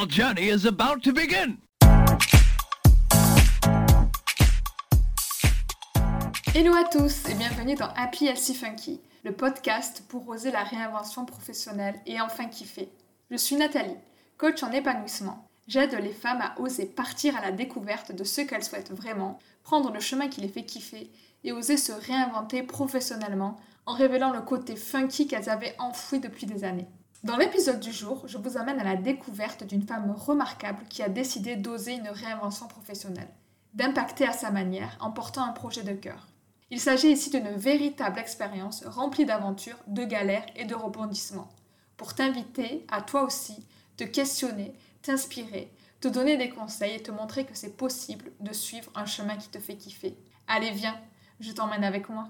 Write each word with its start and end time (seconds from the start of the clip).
Your 0.00 0.08
journey 0.08 0.48
is 0.48 0.64
about 0.64 1.02
to 1.02 1.12
begin. 1.12 1.58
Hello 6.54 6.72
à 6.72 6.84
tous 6.90 7.28
et 7.28 7.34
bienvenue 7.34 7.74
dans 7.74 7.90
Happy 7.94 8.24
Healthy 8.24 8.54
Funky, 8.54 9.00
le 9.24 9.32
podcast 9.32 10.02
pour 10.08 10.26
oser 10.26 10.52
la 10.52 10.62
réinvention 10.62 11.26
professionnelle 11.26 11.96
et 12.06 12.18
enfin 12.18 12.46
kiffer. 12.46 12.88
Je 13.30 13.36
suis 13.36 13.56
Nathalie, 13.56 13.98
coach 14.38 14.62
en 14.62 14.72
épanouissement. 14.72 15.46
J'aide 15.68 15.92
les 15.92 16.14
femmes 16.14 16.40
à 16.40 16.58
oser 16.58 16.86
partir 16.86 17.36
à 17.36 17.42
la 17.42 17.52
découverte 17.52 18.10
de 18.10 18.24
ce 18.24 18.40
qu'elles 18.40 18.64
souhaitent 18.64 18.92
vraiment, 18.92 19.38
prendre 19.64 19.92
le 19.92 20.00
chemin 20.00 20.28
qui 20.28 20.40
les 20.40 20.48
fait 20.48 20.64
kiffer 20.64 21.10
et 21.44 21.52
oser 21.52 21.76
se 21.76 21.92
réinventer 21.92 22.62
professionnellement 22.62 23.56
en 23.84 23.92
révélant 23.92 24.32
le 24.32 24.40
côté 24.40 24.76
funky 24.76 25.26
qu'elles 25.26 25.50
avaient 25.50 25.74
enfoui 25.78 26.20
depuis 26.20 26.46
des 26.46 26.64
années. 26.64 26.88
Dans 27.22 27.36
l'épisode 27.36 27.80
du 27.80 27.92
jour, 27.92 28.26
je 28.26 28.38
vous 28.38 28.56
amène 28.56 28.80
à 28.80 28.84
la 28.84 28.96
découverte 28.96 29.64
d'une 29.64 29.86
femme 29.86 30.10
remarquable 30.10 30.86
qui 30.88 31.02
a 31.02 31.10
décidé 31.10 31.54
d'oser 31.54 31.92
une 31.92 32.08
réinvention 32.08 32.66
professionnelle, 32.66 33.28
d'impacter 33.74 34.26
à 34.26 34.32
sa 34.32 34.50
manière 34.50 34.96
en 35.00 35.10
portant 35.10 35.44
un 35.44 35.52
projet 35.52 35.82
de 35.82 35.92
cœur. 35.92 36.28
Il 36.70 36.80
s'agit 36.80 37.10
ici 37.10 37.28
d'une 37.28 37.56
véritable 37.56 38.18
expérience 38.18 38.86
remplie 38.86 39.26
d'aventures, 39.26 39.76
de 39.86 40.04
galères 40.04 40.46
et 40.56 40.64
de 40.64 40.74
rebondissements, 40.74 41.50
pour 41.98 42.14
t'inviter 42.14 42.86
à 42.90 43.02
toi 43.02 43.24
aussi 43.24 43.66
te 43.98 44.04
questionner, 44.04 44.72
t'inspirer, 45.02 45.70
te 46.00 46.08
donner 46.08 46.38
des 46.38 46.48
conseils 46.48 46.94
et 46.94 47.02
te 47.02 47.10
montrer 47.10 47.44
que 47.44 47.54
c'est 47.54 47.76
possible 47.76 48.32
de 48.40 48.54
suivre 48.54 48.90
un 48.94 49.04
chemin 49.04 49.36
qui 49.36 49.50
te 49.50 49.58
fait 49.58 49.76
kiffer. 49.76 50.16
Allez, 50.46 50.70
viens, 50.70 50.98
je 51.38 51.52
t'emmène 51.52 51.84
avec 51.84 52.08
moi. 52.08 52.28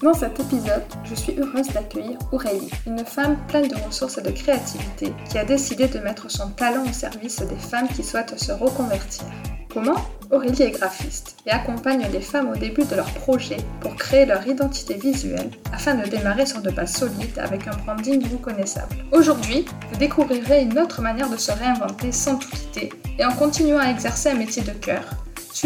Dans 0.00 0.14
cet 0.14 0.38
épisode, 0.38 0.84
je 1.02 1.14
suis 1.16 1.34
heureuse 1.40 1.70
d'accueillir 1.74 2.18
Aurélie, 2.30 2.70
une 2.86 3.04
femme 3.04 3.36
pleine 3.48 3.66
de 3.66 3.74
ressources 3.74 4.16
et 4.18 4.22
de 4.22 4.30
créativité 4.30 5.12
qui 5.28 5.38
a 5.38 5.44
décidé 5.44 5.88
de 5.88 5.98
mettre 5.98 6.30
son 6.30 6.50
talent 6.50 6.84
au 6.88 6.92
service 6.92 7.40
des 7.40 7.56
femmes 7.56 7.88
qui 7.88 8.04
souhaitent 8.04 8.38
se 8.38 8.52
reconvertir. 8.52 9.24
Comment 9.74 9.96
Aurélie 10.30 10.62
est 10.62 10.70
graphiste 10.70 11.38
et 11.46 11.50
accompagne 11.50 12.06
les 12.12 12.20
femmes 12.20 12.50
au 12.50 12.56
début 12.56 12.84
de 12.84 12.94
leur 12.94 13.12
projet 13.14 13.56
pour 13.80 13.96
créer 13.96 14.24
leur 14.24 14.46
identité 14.46 14.94
visuelle 14.94 15.50
afin 15.72 15.96
de 15.96 16.08
démarrer 16.08 16.46
sur 16.46 16.62
de 16.62 16.70
bases 16.70 16.94
solides 16.94 17.38
avec 17.38 17.66
un 17.66 17.76
branding 17.84 18.22
reconnaissable. 18.30 19.04
Aujourd'hui, 19.10 19.64
vous 19.90 19.98
découvrirez 19.98 20.62
une 20.62 20.78
autre 20.78 21.02
manière 21.02 21.28
de 21.28 21.36
se 21.36 21.50
réinventer 21.50 22.12
sans 22.12 22.36
tout 22.36 22.50
quitter 22.50 22.92
et 23.18 23.24
en 23.24 23.32
continuant 23.32 23.80
à 23.80 23.90
exercer 23.90 24.28
un 24.28 24.34
métier 24.34 24.62
de 24.62 24.70
cœur 24.70 25.02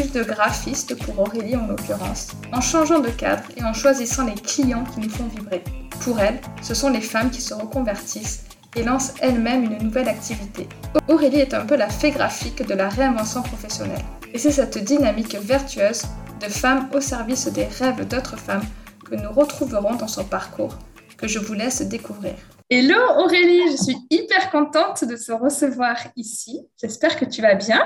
de 0.01 0.23
graphiste 0.23 0.95
pour 1.05 1.21
Aurélie 1.21 1.55
en 1.55 1.67
l'occurrence, 1.67 2.29
en 2.51 2.63
changeant 2.63 3.01
de 3.01 3.11
cadre 3.11 3.43
et 3.59 3.63
en 3.63 3.75
choisissant 3.75 4.25
les 4.25 4.35
clients 4.35 4.85
qui 4.85 5.01
nous 5.01 5.11
font 5.11 5.27
vibrer. 5.27 5.63
Pour 6.01 6.19
elle, 6.19 6.41
ce 6.63 6.73
sont 6.73 6.89
les 6.89 7.03
femmes 7.03 7.31
qui 7.31 7.43
se 7.43 7.53
reconvertissent 7.53 8.45
et 8.75 8.85
lancent 8.85 9.13
elles-mêmes 9.21 9.65
une 9.65 9.83
nouvelle 9.83 10.09
activité. 10.09 10.67
Aurélie 11.09 11.41
est 11.41 11.53
un 11.53 11.67
peu 11.67 11.77
la 11.77 11.91
fée 11.91 12.11
graphique 12.11 12.67
de 12.67 12.73
la 12.73 12.89
réinvention 12.89 13.43
professionnelle. 13.43 14.03
Et 14.33 14.39
c'est 14.39 14.53
cette 14.53 14.83
dynamique 14.83 15.37
vertueuse 15.37 16.05
de 16.41 16.49
femmes 16.49 16.89
au 16.95 17.01
service 17.03 17.49
des 17.49 17.67
rêves 17.67 18.09
d'autres 18.09 18.39
femmes 18.39 18.65
que 19.05 19.15
nous 19.15 19.31
retrouverons 19.31 19.97
dans 19.97 20.09
son 20.09 20.25
parcours, 20.25 20.79
que 21.19 21.29
je 21.29 21.39
vous 21.39 21.53
laisse 21.53 21.83
découvrir. 21.83 22.35
Hello 22.71 22.97
Aurélie, 23.19 23.73
je 23.73 23.83
suis 23.83 23.97
hyper 24.09 24.51
contente 24.51 25.05
de 25.05 25.17
te 25.17 25.33
recevoir 25.33 25.97
ici. 26.17 26.67
J'espère 26.81 27.17
que 27.17 27.27
tu 27.27 27.43
vas 27.43 27.57
bien. 27.57 27.83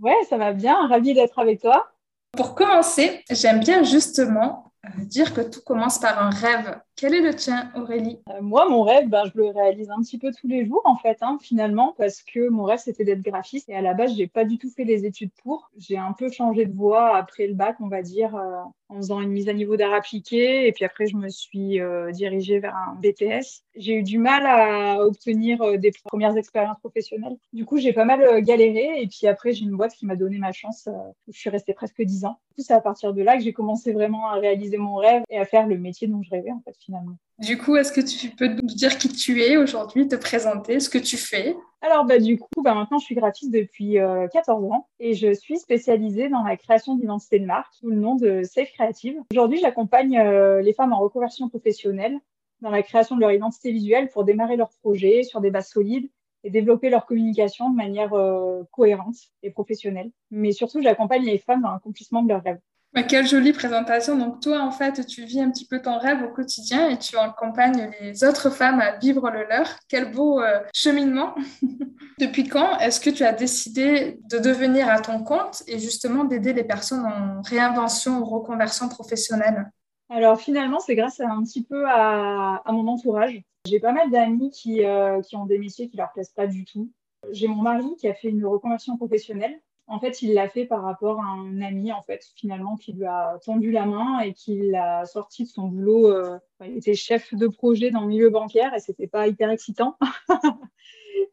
Ouais, 0.00 0.16
ça 0.28 0.36
va 0.36 0.52
bien. 0.52 0.86
Ravie 0.86 1.14
d'être 1.14 1.38
avec 1.38 1.60
toi. 1.60 1.88
Pour 2.32 2.54
commencer, 2.54 3.24
j'aime 3.30 3.60
bien 3.60 3.82
justement 3.82 4.72
euh, 4.86 5.04
dire 5.04 5.34
que 5.34 5.42
tout 5.42 5.60
commence 5.60 5.98
par 5.98 6.22
un 6.22 6.30
rêve. 6.30 6.78
Quel 6.96 7.14
est 7.14 7.20
le 7.20 7.34
tien, 7.34 7.70
Aurélie? 7.74 8.20
Euh, 8.28 8.40
Moi, 8.42 8.68
mon 8.68 8.82
rêve, 8.82 9.08
ben, 9.08 9.24
je 9.24 9.40
le 9.40 9.48
réalise 9.48 9.90
un 9.90 10.00
petit 10.02 10.18
peu 10.18 10.30
tous 10.30 10.46
les 10.46 10.66
jours, 10.66 10.82
en 10.84 10.96
fait, 10.96 11.18
hein, 11.22 11.38
finalement, 11.40 11.94
parce 11.98 12.22
que 12.22 12.48
mon 12.48 12.64
rêve, 12.64 12.78
c'était 12.78 13.04
d'être 13.04 13.22
graphiste. 13.22 13.68
Et 13.68 13.74
à 13.74 13.82
la 13.82 13.94
base, 13.94 14.14
j'ai 14.14 14.26
pas 14.28 14.44
du 14.44 14.58
tout 14.58 14.70
fait 14.70 14.84
les 14.84 15.04
études 15.04 15.32
pour. 15.42 15.70
J'ai 15.76 15.96
un 15.96 16.12
peu 16.12 16.30
changé 16.30 16.66
de 16.66 16.72
voie 16.72 17.16
après 17.16 17.46
le 17.46 17.54
bac, 17.54 17.76
on 17.80 17.88
va 17.88 18.02
dire, 18.02 18.36
euh, 18.36 18.62
en 18.88 18.96
faisant 18.96 19.20
une 19.20 19.30
mise 19.30 19.48
à 19.48 19.52
niveau 19.52 19.76
d'art 19.76 19.94
appliqué. 19.94 20.68
Et 20.68 20.72
puis 20.72 20.84
après, 20.84 21.06
je 21.06 21.16
me 21.16 21.28
suis 21.28 21.80
dirigée 22.12 22.58
vers 22.58 22.76
un 22.76 22.94
BTS. 22.96 23.64
J'ai 23.74 23.94
eu 23.94 24.02
du 24.02 24.18
mal 24.18 24.44
à 24.46 25.02
obtenir 25.02 25.78
des 25.78 25.92
premières 26.04 26.36
expériences 26.36 26.78
professionnelles. 26.78 27.38
Du 27.54 27.64
coup, 27.64 27.78
j'ai 27.78 27.94
pas 27.94 28.04
mal 28.04 28.42
galéré. 28.42 29.00
Et 29.00 29.06
puis 29.06 29.26
après, 29.26 29.52
j'ai 29.54 29.64
une 29.64 29.76
boîte 29.76 29.94
qui 29.94 30.04
m'a 30.04 30.14
donné 30.14 30.36
ma 30.36 30.52
chance. 30.52 30.90
je 31.26 31.38
suis 31.38 31.48
restée 31.48 31.72
presque 31.72 32.02
dix 32.02 32.26
ans. 32.26 32.38
Du 32.50 32.56
coup, 32.56 32.62
c'est 32.66 32.74
à 32.74 32.82
partir 32.82 33.14
de 33.14 33.22
là 33.22 33.38
que 33.38 33.42
j'ai 33.42 33.54
commencé 33.54 33.92
vraiment 33.92 34.28
à 34.28 34.34
réaliser 34.34 34.76
mon 34.76 34.96
rêve 34.96 35.22
et 35.30 35.38
à 35.38 35.46
faire 35.46 35.66
le 35.66 35.78
métier 35.78 36.06
dont 36.06 36.22
je 36.22 36.28
rêvais, 36.28 36.52
en 36.52 36.60
fait, 36.60 36.76
finalement. 36.84 37.16
Du 37.38 37.58
coup, 37.58 37.76
est-ce 37.76 37.92
que 37.92 38.00
tu 38.00 38.30
peux 38.30 38.46
nous 38.46 38.66
dire 38.66 38.98
qui 38.98 39.08
tu 39.08 39.42
es 39.42 39.56
aujourd'hui, 39.56 40.06
te 40.06 40.16
présenter, 40.16 40.78
ce 40.80 40.88
que 40.88 40.98
tu 40.98 41.16
fais? 41.16 41.56
Alors, 41.80 42.04
bah, 42.04 42.18
du 42.18 42.38
coup, 42.38 42.62
bah, 42.62 42.74
maintenant, 42.74 42.98
je 42.98 43.04
suis 43.04 43.16
graphiste 43.16 43.50
depuis 43.50 43.94
14 43.94 44.62
euh, 44.64 44.68
ans 44.68 44.88
et 45.00 45.14
je 45.14 45.32
suis 45.32 45.58
spécialisée 45.58 46.28
dans 46.28 46.44
la 46.44 46.56
création 46.56 46.94
d'identité 46.94 47.40
de 47.40 47.46
marque 47.46 47.74
sous 47.74 47.88
le 47.88 47.96
nom 47.96 48.14
de 48.14 48.42
Safe 48.44 48.70
Creative. 48.72 49.16
Aujourd'hui, 49.32 49.58
j'accompagne 49.58 50.18
euh, 50.18 50.62
les 50.62 50.72
femmes 50.72 50.92
en 50.92 51.00
reconversion 51.00 51.48
professionnelle 51.48 52.16
dans 52.60 52.70
la 52.70 52.84
création 52.84 53.16
de 53.16 53.20
leur 53.20 53.32
identité 53.32 53.72
visuelle 53.72 54.08
pour 54.10 54.24
démarrer 54.24 54.56
leur 54.56 54.70
projet 54.80 55.24
sur 55.24 55.40
des 55.40 55.50
bases 55.50 55.70
solides 55.70 56.08
et 56.44 56.50
développer 56.50 56.90
leur 56.90 57.06
communication 57.06 57.70
de 57.70 57.76
manière 57.76 58.12
euh, 58.12 58.62
cohérente 58.70 59.16
et 59.42 59.50
professionnelle. 59.50 60.12
Mais 60.30 60.52
surtout, 60.52 60.80
j'accompagne 60.80 61.24
les 61.24 61.38
femmes 61.38 61.62
dans 61.62 61.72
l'accomplissement 61.72 62.22
de 62.22 62.28
leurs 62.28 62.42
rêves 62.44 62.60
quelle 63.00 63.26
jolie 63.26 63.54
présentation. 63.54 64.18
Donc 64.18 64.40
toi, 64.40 64.60
en 64.60 64.70
fait, 64.70 65.06
tu 65.06 65.24
vis 65.24 65.40
un 65.40 65.50
petit 65.50 65.66
peu 65.66 65.80
ton 65.80 65.98
rêve 65.98 66.22
au 66.22 66.28
quotidien 66.28 66.90
et 66.90 66.98
tu 66.98 67.16
accompagnes 67.16 67.90
les 68.00 68.22
autres 68.22 68.50
femmes 68.50 68.80
à 68.80 68.98
vivre 68.98 69.30
le 69.30 69.44
leur. 69.48 69.66
Quel 69.88 70.12
beau 70.12 70.40
euh, 70.40 70.60
cheminement. 70.74 71.34
Depuis 72.20 72.46
quand 72.46 72.78
est-ce 72.78 73.00
que 73.00 73.08
tu 73.08 73.24
as 73.24 73.32
décidé 73.32 74.20
de 74.30 74.38
devenir 74.38 74.90
à 74.90 75.00
ton 75.00 75.24
compte 75.24 75.62
et 75.66 75.78
justement 75.78 76.24
d'aider 76.24 76.52
les 76.52 76.64
personnes 76.64 77.06
en 77.06 77.40
réinvention 77.40 78.18
ou 78.18 78.24
reconversion 78.26 78.88
professionnelle? 78.90 79.70
Alors 80.10 80.38
finalement, 80.38 80.78
c'est 80.78 80.94
grâce 80.94 81.20
à 81.20 81.30
un 81.30 81.42
petit 81.42 81.64
peu 81.64 81.84
à, 81.88 82.62
mon 82.66 82.86
entourage. 82.88 83.40
J'ai 83.66 83.80
pas 83.80 83.92
mal 83.92 84.10
d'amis 84.10 84.50
qui, 84.50 84.84
euh, 84.84 85.22
qui 85.22 85.36
ont 85.36 85.46
des 85.46 85.58
métiers 85.58 85.88
qui 85.88 85.96
leur 85.96 86.12
plaisent 86.12 86.32
pas 86.32 86.46
du 86.46 86.66
tout. 86.66 86.90
J'ai 87.30 87.48
mon 87.48 87.62
mari 87.62 87.86
qui 87.98 88.08
a 88.08 88.14
fait 88.14 88.28
une 88.28 88.44
reconversion 88.44 88.98
professionnelle 88.98 89.58
en 89.92 90.00
fait, 90.00 90.22
il 90.22 90.32
l'a 90.32 90.48
fait 90.48 90.64
par 90.64 90.82
rapport 90.82 91.20
à 91.20 91.26
un 91.26 91.60
ami, 91.60 91.92
en 91.92 92.00
fait, 92.00 92.24
finalement, 92.34 92.76
qui 92.76 92.94
lui 92.94 93.04
a 93.04 93.38
tendu 93.44 93.70
la 93.70 93.84
main 93.84 94.20
et 94.20 94.32
qui 94.32 94.56
l'a 94.70 95.04
sorti 95.04 95.44
de 95.44 95.48
son 95.50 95.68
boulot. 95.68 96.08
Euh, 96.08 96.38
il 96.64 96.78
était 96.78 96.94
chef 96.94 97.34
de 97.34 97.46
projet 97.46 97.90
dans 97.90 98.00
le 98.00 98.06
milieu 98.06 98.30
bancaire 98.30 98.74
et 98.74 98.80
c'était 98.80 99.06
pas 99.06 99.28
hyper 99.28 99.50
excitant. 99.50 99.98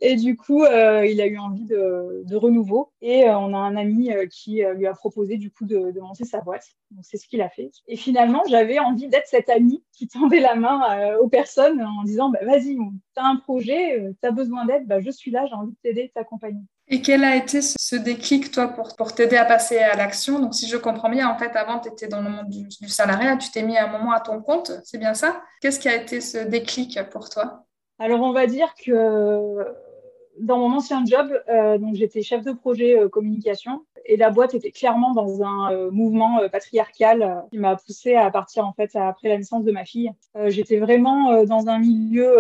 Et 0.02 0.16
du 0.16 0.38
coup, 0.38 0.64
euh, 0.64 1.06
il 1.06 1.20
a 1.20 1.28
eu 1.28 1.38
envie 1.38 1.66
de, 1.66 2.36
renouveau. 2.36 2.92
Et 3.02 3.26
euh, 3.26 3.38
on 3.38 3.54
a 3.54 3.58
un 3.58 3.76
ami 3.76 4.10
qui 4.32 4.62
lui 4.76 4.88
a 4.88 4.94
proposé 4.94 5.36
du 5.36 5.52
coup 5.52 5.66
de, 5.66 6.00
monter 6.00 6.24
sa 6.24 6.40
boîte. 6.40 6.66
C'est 7.02 7.18
ce 7.18 7.28
qu'il 7.28 7.42
a 7.42 7.50
fait. 7.50 7.72
Et 7.88 7.98
finalement, 7.98 8.42
j'avais 8.50 8.80
envie 8.80 9.08
d'être 9.08 9.28
cet 9.28 9.50
ami 9.50 9.84
qui 9.92 10.08
tendait 10.08 10.40
la 10.40 10.56
main 10.56 11.16
aux 11.18 11.28
personnes 11.28 11.82
en 11.82 12.04
disant 12.04 12.30
bah, 12.30 12.40
vas-y, 12.44 12.76
tu 12.76 12.82
as 13.18 13.26
un 13.26 13.36
projet, 13.38 14.14
tu 14.22 14.28
as 14.28 14.32
besoin 14.32 14.66
d'aide, 14.66 14.88
bah, 14.88 15.02
je 15.02 15.12
suis 15.12 15.32
là, 15.32 15.46
j'ai 15.48 15.56
envie 15.56 15.72
de 15.72 15.78
t'aider, 15.82 16.08
de 16.08 16.12
t'accompagner. 16.14 16.62
Et 16.92 17.02
quel 17.02 17.24
a 17.24 17.36
été 17.36 17.62
ce 17.62 17.96
déclic, 17.96 18.52
toi, 18.52 18.68
pour, 18.68 19.14
t'aider 19.14 19.38
à 19.38 19.46
passer 19.46 19.78
à 19.78 19.96
l'action? 19.96 20.40
Donc, 20.40 20.56
si 20.56 20.68
je 20.68 20.76
comprends 20.76 21.10
bien, 21.10 21.30
en 21.30 21.38
fait, 21.38 21.56
avant, 21.56 21.80
tu 21.80 21.90
étais 21.90 22.08
dans 22.08 22.22
le 22.22 22.30
monde 22.30 22.50
du, 22.50 22.90
salariat, 22.90 23.38
tu 23.38 23.52
t'es 23.52 23.62
mis 23.62 23.78
un 23.78 23.88
moment 23.88 24.12
à 24.12 24.20
ton 24.20 24.42
compte, 24.42 24.72
c'est 24.84 24.98
bien 24.98 25.14
ça? 25.14 25.42
Qu'est-ce 25.62 25.80
qui 25.80 25.88
a 25.88 25.96
été 25.96 26.20
ce 26.20 26.40
déclic 26.40 27.00
pour 27.12 27.30
toi? 27.30 27.66
Alors, 28.00 28.22
on 28.22 28.32
va 28.32 28.48
dire 28.48 28.74
que 28.84 29.66
dans 30.40 30.58
mon 30.58 30.76
ancien 30.76 31.04
job, 31.06 31.32
euh, 31.50 31.78
j'étais 31.94 32.22
chef 32.22 32.44
de 32.44 32.54
projet 32.54 32.98
euh, 32.98 33.10
communication 33.10 33.86
et 34.10 34.18
la 34.18 34.30
boîte 34.30 34.54
était 34.54 34.72
clairement 34.72 35.14
dans 35.14 35.44
un 35.44 35.72
euh, 35.72 35.92
mouvement 35.92 36.40
patriarcal 36.52 37.44
qui 37.52 37.58
m'a 37.58 37.76
poussée 37.76 38.16
à 38.16 38.30
partir 38.32 38.66
en 38.66 38.74
fait 38.74 38.96
après 38.96 39.30
la 39.30 39.38
naissance 39.38 39.64
de 39.64 39.72
ma 39.72 39.86
fille. 39.86 40.12
j'étais 40.48 40.78
vraiment 40.78 41.44
dans 41.46 41.68
un 41.70 41.80
milieu 41.80 42.36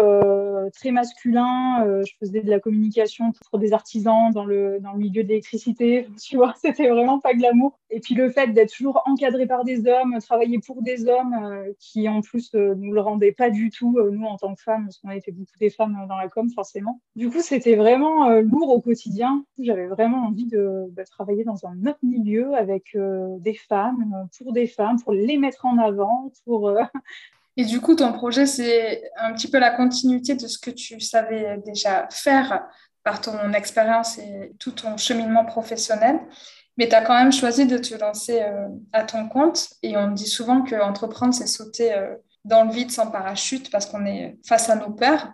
très 0.73 0.91
masculin. 0.91 1.85
je 2.05 2.11
faisais 2.19 2.41
de 2.41 2.49
la 2.49 2.59
communication 2.59 3.31
pour 3.49 3.59
des 3.59 3.73
artisans 3.73 4.31
dans 4.31 4.45
le 4.45 4.79
dans 4.79 4.93
le 4.93 4.99
milieu 4.99 5.23
de 5.23 5.29
l'électricité. 5.29 6.07
Tu 6.19 6.37
vois, 6.37 6.53
c'était 6.61 6.89
vraiment 6.89 7.19
pas 7.19 7.33
glamour. 7.33 7.78
Et 7.89 7.99
puis 7.99 8.15
le 8.15 8.29
fait 8.29 8.47
d'être 8.47 8.73
toujours 8.73 9.01
encadré 9.05 9.47
par 9.47 9.63
des 9.63 9.87
hommes, 9.87 10.17
travailler 10.19 10.59
pour 10.59 10.81
des 10.81 11.07
hommes 11.07 11.63
qui 11.79 12.07
en 12.07 12.21
plus 12.21 12.53
nous 12.53 12.93
le 12.93 13.01
rendaient 13.01 13.31
pas 13.31 13.49
du 13.49 13.69
tout 13.71 13.97
nous 14.11 14.25
en 14.25 14.37
tant 14.37 14.55
que 14.55 14.61
femmes, 14.61 14.85
parce 14.85 14.97
qu'on 14.97 15.09
était 15.11 15.31
beaucoup 15.31 15.57
des 15.59 15.69
femmes 15.69 15.97
dans 16.07 16.17
la 16.17 16.27
com 16.27 16.49
forcément. 16.51 17.01
Du 17.15 17.29
coup, 17.29 17.41
c'était 17.41 17.75
vraiment 17.75 18.29
euh, 18.29 18.41
lourd 18.41 18.69
au 18.69 18.81
quotidien. 18.81 19.45
J'avais 19.57 19.87
vraiment 19.87 20.27
envie 20.27 20.45
de, 20.45 20.85
bah, 20.91 21.03
travailler 21.05 21.43
dans 21.43 21.65
un 21.65 21.85
autre 21.85 21.99
milieu 22.03 22.53
avec 22.55 22.95
euh, 22.95 23.37
des 23.39 23.53
femmes, 23.53 24.13
euh, 24.15 24.25
pour 24.37 24.53
des 24.53 24.67
femmes, 24.67 25.01
pour 25.01 25.13
les 25.13 25.37
mettre 25.37 25.65
en 25.65 25.77
avant, 25.77 26.31
pour... 26.45 26.71
Et 27.57 27.65
du 27.65 27.81
coup, 27.81 27.95
ton 27.95 28.13
projet, 28.13 28.45
c'est 28.45 29.03
un 29.17 29.33
petit 29.33 29.49
peu 29.49 29.59
la 29.59 29.71
continuité 29.71 30.33
de 30.35 30.47
ce 30.47 30.57
que 30.57 30.71
tu 30.71 31.01
savais 31.01 31.57
déjà 31.65 32.07
faire 32.09 32.65
par 33.03 33.19
ton 33.19 33.51
expérience 33.51 34.17
et 34.17 34.53
tout 34.59 34.71
ton 34.71 34.95
cheminement 34.95 35.43
professionnel. 35.43 36.21
Mais 36.79 36.87
tu 36.87 36.95
as 36.95 37.01
quand 37.01 37.13
même 37.13 37.31
choisi 37.31 37.67
de 37.67 37.77
te 37.77 37.93
lancer 37.93 38.41
à 38.93 39.03
ton 39.03 39.27
compte. 39.27 39.67
Et 39.83 39.97
on 39.97 40.11
dit 40.11 40.27
souvent 40.27 40.63
qu'entreprendre, 40.63 41.33
c'est 41.33 41.45
sauter 41.45 41.93
dans 42.45 42.63
le 42.63 42.71
vide 42.71 42.89
sans 42.89 43.11
parachute 43.11 43.69
parce 43.69 43.85
qu'on 43.85 44.05
est 44.05 44.37
face 44.47 44.69
à 44.69 44.75
nos 44.77 44.89
peurs. 44.89 45.27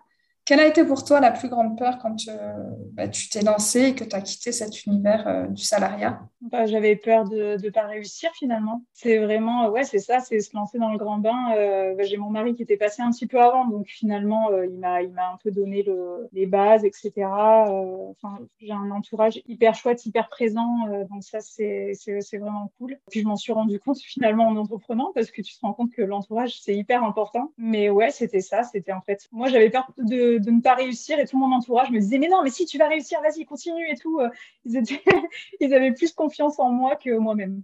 Quelle 0.45 0.59
a 0.59 0.67
été 0.67 0.85
pour 0.85 1.03
toi 1.03 1.19
la 1.19 1.31
plus 1.31 1.49
grande 1.49 1.75
peur 1.75 1.97
quand 1.97 2.15
euh, 2.27 2.53
bah, 2.93 3.07
tu 3.07 3.29
t'es 3.29 3.41
lancé 3.41 3.81
et 3.81 3.95
que 3.95 4.03
tu 4.03 4.15
as 4.15 4.21
quitté 4.21 4.51
cet 4.51 4.85
univers 4.85 5.27
euh, 5.27 5.47
du 5.47 5.63
salariat? 5.63 6.19
Bah, 6.41 6.67
J'avais 6.67 6.95
peur 6.95 7.27
de 7.27 7.57
ne 7.59 7.69
pas 7.71 7.87
réussir 7.87 8.29
finalement. 8.37 8.83
C'est 8.93 9.17
vraiment, 9.17 9.69
ouais, 9.69 9.83
c'est 9.83 9.97
ça, 9.97 10.19
c'est 10.19 10.39
se 10.39 10.55
lancer 10.55 10.77
dans 10.77 10.91
le 10.91 10.99
grand 10.99 11.17
bain. 11.17 11.55
Euh, 11.57 11.95
bah, 11.95 12.03
j'ai 12.03 12.17
mon 12.17 12.29
mari 12.29 12.53
qui 12.53 12.61
était 12.61 12.77
passé 12.77 13.01
un 13.01 13.09
petit 13.09 13.25
peu 13.25 13.41
avant, 13.41 13.65
donc 13.65 13.87
finalement, 13.87 14.51
il 14.61 14.77
m'a 14.77 14.99
un 14.99 15.37
peu 15.43 15.49
donné 15.49 15.81
le, 15.81 16.29
les 16.31 16.45
bases, 16.45 16.85
etc. 16.85 17.11
Enfin, 17.25 18.37
j'ai 18.59 18.71
un 18.71 18.91
entourage 18.91 19.41
hyper 19.47 19.73
chouette, 19.73 20.05
hyper 20.05 20.29
présent, 20.29 20.85
donc 21.09 21.23
ça, 21.23 21.39
c'est 21.41 21.93
vraiment 22.33 22.71
cool. 22.77 22.99
Puis 23.09 23.21
je 23.21 23.25
m'en 23.25 23.35
suis 23.35 23.51
rendu 23.51 23.79
compte 23.79 23.97
finalement 23.97 24.47
en 24.47 24.55
entreprenant 24.57 25.11
parce 25.15 25.31
que 25.31 25.41
tu 25.41 25.55
te 25.55 25.61
rends 25.61 25.73
compte 25.73 25.91
que 25.91 26.03
l'entourage, 26.03 26.61
c'est 26.61 26.75
hyper 26.75 27.03
important. 27.03 27.51
Mais 27.57 27.89
ouais, 27.89 28.11
c'était 28.11 28.41
ça, 28.41 28.61
c'était 28.61 28.91
en 28.91 29.01
fait, 29.01 29.27
moi 29.31 29.47
j'avais 29.47 29.71
peur 29.71 29.91
de 29.97 30.34
de, 30.39 30.51
ne 30.51 30.61
pas 30.61 30.75
réussir 30.75 31.19
et 31.19 31.25
tout 31.25 31.37
mon 31.37 31.51
entourage 31.53 31.91
me 31.91 31.99
disait 31.99 32.17
mais 32.17 32.29
non 32.29 32.43
mais 32.43 32.49
si 32.49 32.65
tu 32.65 32.77
vas 32.77 32.87
réussir 32.87 33.21
vas-y 33.21 33.45
continue 33.45 33.89
et 33.89 33.95
tout. 33.95 34.19
Ils, 34.65 34.81
ils 35.59 35.73
avaient 35.73 35.93
plus 35.93 36.13
confiance 36.13 36.59
en 36.59 36.69
moi 36.69 36.95
que 36.95 37.17
moi-même 37.17 37.63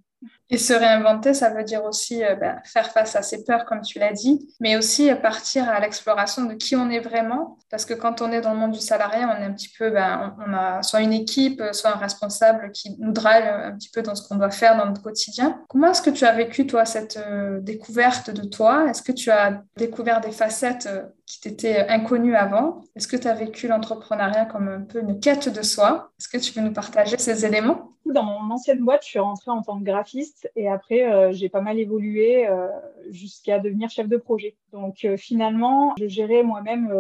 et 0.52 0.58
se 0.58 0.74
réinventer, 0.74 1.34
ça 1.34 1.50
veut 1.50 1.64
dire 1.64 1.86
aussi 1.86 2.26
euh, 2.26 2.36
ben, 2.36 2.60
faire 2.66 2.92
face 2.92 3.16
à 3.16 3.22
ses 3.22 3.46
peurs, 3.46 3.64
comme 3.64 3.82
tu 3.82 4.00
l'as 4.00 4.12
dit, 4.12 4.54
mais 4.60 4.76
aussi 4.76 5.10
euh, 5.10 5.16
partir 5.16 5.68
à 5.70 5.80
l'exploration 5.80 6.44
de 6.44 6.56
qui 6.56 6.76
on 6.76 6.90
est 6.90 7.00
vraiment. 7.00 7.58
Parce 7.70 7.86
que 7.86 7.94
quand 7.94 8.22
on 8.22 8.34
est 8.34 8.42
dans 8.42 8.54
le 8.54 8.60
monde 8.60 8.74
du 8.74 8.82
salariat, 8.82 9.34
on 9.34 9.42
est 9.42 9.46
un 9.46 9.54
petit 9.54 9.72
peu, 9.78 9.92
ben, 9.92 10.36
on, 10.46 10.54
a 10.54 10.84
soit 10.84 11.00
une 11.02 11.14
équipe, 11.14 11.64
soit 11.72 11.96
un 11.96 11.98
responsable 11.98 12.72
qui 12.74 12.98
nous 13.00 13.14
drive 13.14 13.46
un 13.46 13.72
petit 13.72 13.90
peu 13.90 14.02
dans 14.02 14.14
ce 14.14 14.28
qu'on 14.28 14.36
doit 14.36 14.52
faire 14.52 14.76
dans 14.76 14.86
notre 14.86 15.02
quotidien. 15.02 15.62
Comment 15.70 15.92
est-ce 15.92 16.02
que 16.02 16.10
tu 16.10 16.26
as 16.26 16.34
vécu, 16.34 16.68
toi, 16.68 16.84
cette 16.84 17.16
euh, 17.16 17.62
découverte 17.62 18.30
de 18.30 18.44
toi? 18.44 18.90
Est-ce 18.90 19.04
que 19.04 19.14
tu 19.14 19.32
as 19.32 19.64
découvert 19.78 20.20
des 20.20 20.32
facettes 20.32 20.90
qui 21.26 21.40
t'étaient 21.40 21.88
inconnues 21.88 22.36
avant? 22.36 22.82
Est-ce 22.98 23.08
que 23.08 23.16
tu 23.16 23.30
as 23.30 23.34
vécu 23.34 23.70
l'entrepreneuriat 23.70 24.48
comme 24.48 24.68
un 24.68 24.82
peu 24.82 25.00
une 25.00 25.22
quête 25.22 25.48
de 25.48 25.62
soi? 25.62 26.12
Est-ce 26.20 26.28
que 26.28 26.38
tu 26.38 26.52
peux 26.52 26.60
nous 26.60 26.74
partager 26.74 27.18
ces 27.18 27.46
éléments? 27.46 27.92
Dans 28.06 28.24
mon 28.24 28.52
ancienne 28.52 28.84
boîte, 28.84 29.04
je 29.04 29.10
suis 29.10 29.20
rentrée 29.20 29.52
en 29.52 29.62
tant 29.62 29.80
que 29.80 29.84
graphiste 29.84 30.11
et 30.56 30.68
après, 30.68 31.12
euh, 31.12 31.32
j'ai 31.32 31.50
pas 31.50 31.62
mal 31.62 31.80
évolué 31.80 32.48
euh, 32.48 32.68
jusqu'à 33.10 33.60
devenir 33.60 33.90
chef 33.90 34.08
de 34.08 34.18
projet. 34.18 34.56
Donc 34.72 35.06
euh, 35.06 35.18
finalement, 35.18 35.94
je 36.00 36.08
gérais 36.08 36.44
moi-même 36.44 36.94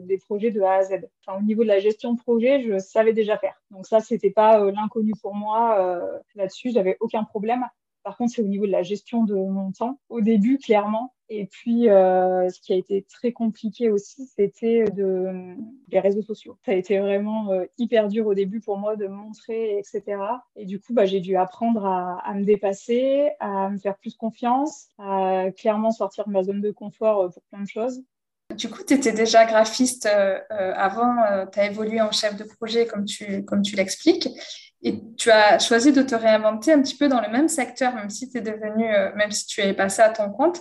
des 0.00 0.18
projets 0.18 0.50
de 0.50 0.60
A 0.60 0.74
à 0.74 0.82
Z. 0.82 1.08
Au 1.28 1.42
niveau 1.42 1.62
de 1.62 1.68
la 1.68 1.80
gestion 1.80 2.12
de 2.12 2.20
projet, 2.20 2.62
je 2.62 2.78
savais 2.78 3.12
déjà 3.12 3.36
faire. 3.38 3.54
Donc 3.70 3.86
ça, 3.86 4.00
c'était 4.00 4.30
pas 4.30 4.58
l'inconnu 4.70 5.12
pour 5.20 5.34
moi. 5.34 6.20
Là-dessus, 6.34 6.70
j'avais 6.72 6.96
aucun 7.00 7.24
problème. 7.24 7.64
Par 8.02 8.16
contre, 8.16 8.32
c'est 8.34 8.42
au 8.42 8.46
niveau 8.46 8.66
de 8.66 8.72
la 8.72 8.82
gestion 8.82 9.24
de 9.24 9.34
mon 9.34 9.72
temps. 9.72 10.00
Au 10.08 10.20
début, 10.20 10.58
clairement, 10.58 11.12
et 11.34 11.46
puis, 11.46 11.88
euh, 11.88 12.50
ce 12.50 12.60
qui 12.60 12.74
a 12.74 12.76
été 12.76 13.06
très 13.08 13.32
compliqué 13.32 13.88
aussi, 13.88 14.26
c'était 14.36 14.84
de 14.84 15.56
les 15.88 15.98
réseaux 15.98 16.20
sociaux. 16.20 16.58
Ça 16.66 16.72
a 16.72 16.74
été 16.74 16.98
vraiment 16.98 17.50
euh, 17.52 17.64
hyper 17.78 18.08
dur 18.08 18.26
au 18.26 18.34
début 18.34 18.60
pour 18.60 18.76
moi 18.76 18.96
de 18.96 19.06
montrer, 19.06 19.78
etc. 19.78 20.02
Et 20.56 20.66
du 20.66 20.78
coup, 20.78 20.92
bah, 20.92 21.06
j'ai 21.06 21.20
dû 21.20 21.36
apprendre 21.36 21.86
à, 21.86 22.34
me 22.34 22.44
dépasser, 22.44 23.30
à 23.40 23.70
me 23.70 23.78
faire 23.78 23.96
plus 23.96 24.14
confiance, 24.14 24.88
à 24.98 25.46
clairement 25.56 25.90
sortir 25.90 26.26
de 26.26 26.32
ma 26.32 26.42
zone 26.42 26.60
de 26.60 26.70
confort 26.70 27.22
euh, 27.22 27.28
pour 27.30 27.42
plein 27.44 27.62
de 27.62 27.68
choses. 27.68 28.02
Du 28.54 28.68
coup, 28.68 28.82
tu 28.86 28.92
étais 28.92 29.12
déjà 29.12 29.46
graphiste 29.46 30.06
avant, 30.50 31.14
tu 31.50 31.58
as 31.58 31.70
évolué 31.70 32.02
en 32.02 32.12
chef 32.12 32.36
de 32.36 32.44
projet 32.44 32.84
comme 32.84 33.06
tu, 33.06 33.42
comme 33.46 33.62
tu 33.62 33.74
l'expliques. 33.76 34.28
Et 34.82 35.00
tu 35.16 35.30
as 35.30 35.58
choisi 35.58 35.92
de 35.92 36.02
te 36.02 36.14
réinventer 36.14 36.72
un 36.72 36.82
petit 36.82 36.96
peu 36.96 37.08
dans 37.08 37.20
le 37.20 37.28
même 37.28 37.48
secteur, 37.48 37.94
même 37.94 38.10
si 38.10 38.28
tu 38.28 38.38
es 38.38 38.40
devenu, 38.40 38.86
même 39.16 39.30
si 39.30 39.46
tu 39.46 39.60
es 39.60 39.72
passé 39.74 40.02
à 40.02 40.10
ton 40.10 40.30
compte. 40.30 40.60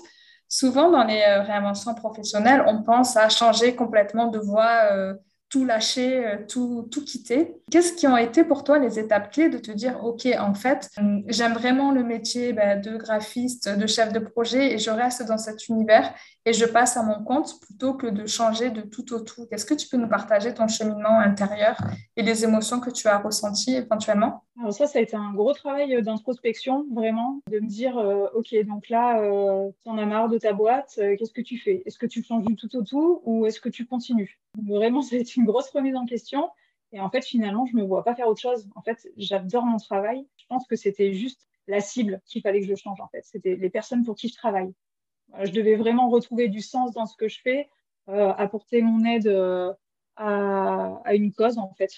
Souvent 0.53 0.91
dans 0.91 1.05
les 1.05 1.21
euh, 1.21 1.43
réinventions 1.43 1.95
professionnelles, 1.95 2.61
on 2.67 2.83
pense 2.83 3.15
à 3.15 3.29
changer 3.29 3.73
complètement 3.73 4.27
de 4.27 4.37
voie, 4.37 4.89
euh, 4.91 5.13
tout 5.51 5.65
lâcher, 5.65 6.25
euh, 6.25 6.37
tout, 6.47 6.87
tout 6.89 7.03
quitter. 7.03 7.55
Qu'est-ce 7.69 7.93
qui 7.93 8.07
ont 8.07 8.17
été 8.17 8.43
pour 8.43 8.63
toi 8.63 8.79
les 8.79 8.97
étapes 8.97 9.31
clés 9.31 9.49
de 9.49 9.57
te 9.57 9.71
dire, 9.71 10.03
OK, 10.03 10.25
en 10.39 10.53
fait, 10.53 10.89
j'aime 11.27 11.53
vraiment 11.53 11.91
le 11.91 12.03
métier 12.03 12.53
ben, 12.53 12.79
de 12.79 12.95
graphiste, 12.95 13.69
de 13.69 13.85
chef 13.85 14.13
de 14.13 14.19
projet 14.19 14.73
et 14.73 14.77
je 14.77 14.89
reste 14.89 15.27
dans 15.27 15.37
cet 15.37 15.67
univers 15.67 16.13
et 16.45 16.53
je 16.53 16.65
passe 16.65 16.95
à 16.97 17.03
mon 17.03 17.23
compte 17.23 17.59
plutôt 17.59 17.93
que 17.93 18.07
de 18.07 18.25
changer 18.25 18.71
de 18.71 18.81
tout 18.81 19.13
au 19.13 19.19
tout? 19.19 19.45
Est-ce 19.51 19.65
que 19.65 19.73
tu 19.73 19.87
peux 19.87 19.97
nous 19.97 20.09
partager 20.09 20.53
ton 20.53 20.67
cheminement 20.67 21.19
intérieur 21.19 21.77
et 22.15 22.23
les 22.23 22.43
émotions 22.43 22.79
que 22.79 22.89
tu 22.89 23.07
as 23.07 23.17
ressenties 23.17 23.75
éventuellement? 23.75 24.43
Alors 24.59 24.73
ça, 24.73 24.85
ça 24.85 24.99
a 24.99 25.01
été 25.01 25.15
un 25.15 25.33
gros 25.33 25.53
travail 25.53 26.01
d'introspection, 26.03 26.85
vraiment, 26.93 27.41
de 27.49 27.59
me 27.59 27.67
dire, 27.67 27.97
euh, 27.97 28.27
OK, 28.33 28.53
donc 28.65 28.89
là, 28.89 29.21
euh, 29.21 29.71
tu 29.83 29.89
en 29.89 29.97
as 29.97 30.05
marre 30.05 30.29
de 30.29 30.37
ta 30.37 30.53
boîte, 30.53 30.95
euh, 30.99 31.15
qu'est-ce 31.17 31.31
que 31.31 31.41
tu 31.41 31.57
fais? 31.57 31.83
Est-ce 31.85 31.97
que 31.97 32.05
tu 32.05 32.21
changes 32.21 32.43
du 32.43 32.55
tout 32.55 32.75
au 32.75 32.83
tout 32.83 33.21
ou 33.23 33.45
est-ce 33.45 33.61
que 33.61 33.69
tu 33.69 33.85
continues? 33.85 34.39
Vraiment, 34.61 35.01
ça 35.01 35.15
a 35.15 35.19
été 35.19 35.33
une 35.37 35.45
grosse 35.45 35.69
remise 35.69 35.95
en 35.95 36.05
question. 36.05 36.49
Et 36.91 36.99
en 36.99 37.09
fait, 37.09 37.23
finalement, 37.23 37.65
je 37.65 37.75
ne 37.75 37.81
me 37.81 37.87
vois 37.87 38.03
pas 38.03 38.13
faire 38.15 38.27
autre 38.27 38.41
chose. 38.41 38.67
En 38.75 38.81
fait, 38.81 39.07
j'adore 39.15 39.65
mon 39.65 39.77
travail. 39.77 40.27
Je 40.35 40.45
pense 40.47 40.67
que 40.67 40.75
c'était 40.75 41.13
juste 41.13 41.47
la 41.67 41.79
cible 41.79 42.21
qu'il 42.25 42.41
fallait 42.41 42.59
que 42.59 42.67
je 42.67 42.75
change, 42.75 42.99
en 42.99 43.07
fait. 43.07 43.23
C'était 43.23 43.55
les 43.55 43.69
personnes 43.69 44.03
pour 44.03 44.15
qui 44.15 44.27
je 44.27 44.35
travaille. 44.35 44.73
Euh, 45.35 45.45
je 45.45 45.51
devais 45.51 45.75
vraiment 45.75 46.09
retrouver 46.09 46.49
du 46.49 46.61
sens 46.61 46.91
dans 46.93 47.05
ce 47.05 47.15
que 47.15 47.27
je 47.27 47.39
fais, 47.41 47.69
euh, 48.09 48.33
apporter 48.33 48.81
mon 48.81 49.05
aide 49.05 49.27
euh, 49.27 49.71
à, 50.15 51.13
une 51.13 51.33
cause 51.33 51.57
en 51.57 51.73
fait. 51.73 51.91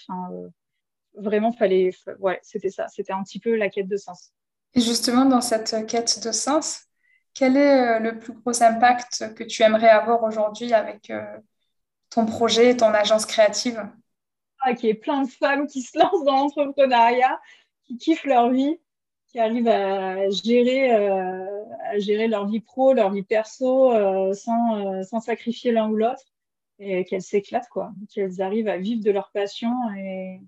Vraiment, 1.14 1.52
fallait, 1.52 1.90
ouais, 2.18 2.38
c'était 2.42 2.70
ça. 2.70 2.88
C'était 2.88 3.12
un 3.12 3.22
petit 3.22 3.40
peu 3.40 3.56
la 3.56 3.68
quête 3.68 3.88
de 3.88 3.96
sens. 3.96 4.32
Et 4.74 4.80
justement, 4.80 5.24
dans 5.24 5.40
cette 5.40 5.86
quête 5.86 6.24
de 6.24 6.32
sens, 6.32 6.84
quel 7.32 7.56
est 7.56 8.00
le 8.00 8.18
plus 8.18 8.32
gros 8.32 8.62
impact 8.62 9.34
que 9.34 9.44
tu 9.44 9.62
aimerais 9.62 9.88
avoir 9.88 10.22
aujourd'hui 10.24 10.72
avec 10.72 11.12
ton 12.10 12.26
projet, 12.26 12.76
ton 12.76 12.92
agence 12.92 13.26
créative? 13.26 13.88
Ah, 14.60 14.74
Qu'il 14.74 14.88
y 14.88 14.90
ait 14.90 14.94
plein 14.94 15.22
de 15.22 15.28
femmes 15.28 15.66
qui 15.66 15.82
se 15.82 15.98
lancent 15.98 16.24
dans 16.24 16.36
l'entrepreneuriat, 16.36 17.40
qui 17.84 17.96
kiffent 17.98 18.24
leur 18.24 18.50
vie 18.50 18.78
qui 19.34 19.40
arrivent 19.40 19.66
à 19.66 20.30
gérer, 20.30 20.94
euh, 20.94 21.64
à 21.90 21.98
gérer 21.98 22.28
leur 22.28 22.46
vie 22.46 22.60
pro, 22.60 22.92
leur 22.92 23.10
vie 23.10 23.24
perso 23.24 23.92
euh, 23.92 24.32
sans, 24.32 24.76
euh, 24.76 25.02
sans 25.02 25.18
sacrifier 25.18 25.72
l'un 25.72 25.88
ou 25.90 25.96
l'autre 25.96 26.22
et 26.78 27.04
qu'elles 27.04 27.20
s'éclatent, 27.20 27.68
quoi. 27.68 27.90
Qu'elles 28.14 28.40
arrivent 28.40 28.68
à 28.68 28.78
vivre 28.78 29.02
de 29.02 29.10
leur 29.10 29.32
passion 29.32 29.72
et, 29.98 30.40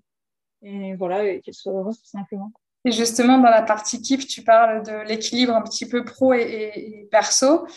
et 0.61 0.95
voilà, 0.95 1.23
et 1.23 1.41
qu'elles 1.41 1.53
soient 1.53 1.73
heureuses 1.73 1.99
tout 2.01 2.09
simplement. 2.09 2.51
Et 2.85 2.91
justement, 2.91 3.37
dans 3.37 3.49
la 3.49 3.63
partie 3.63 4.01
kiff, 4.01 4.27
tu 4.27 4.43
parles 4.43 4.85
de 4.85 5.07
l'équilibre 5.07 5.53
un 5.53 5.61
petit 5.61 5.87
peu 5.87 6.05
pro 6.05 6.33
et, 6.33 7.07
perso. 7.11 7.67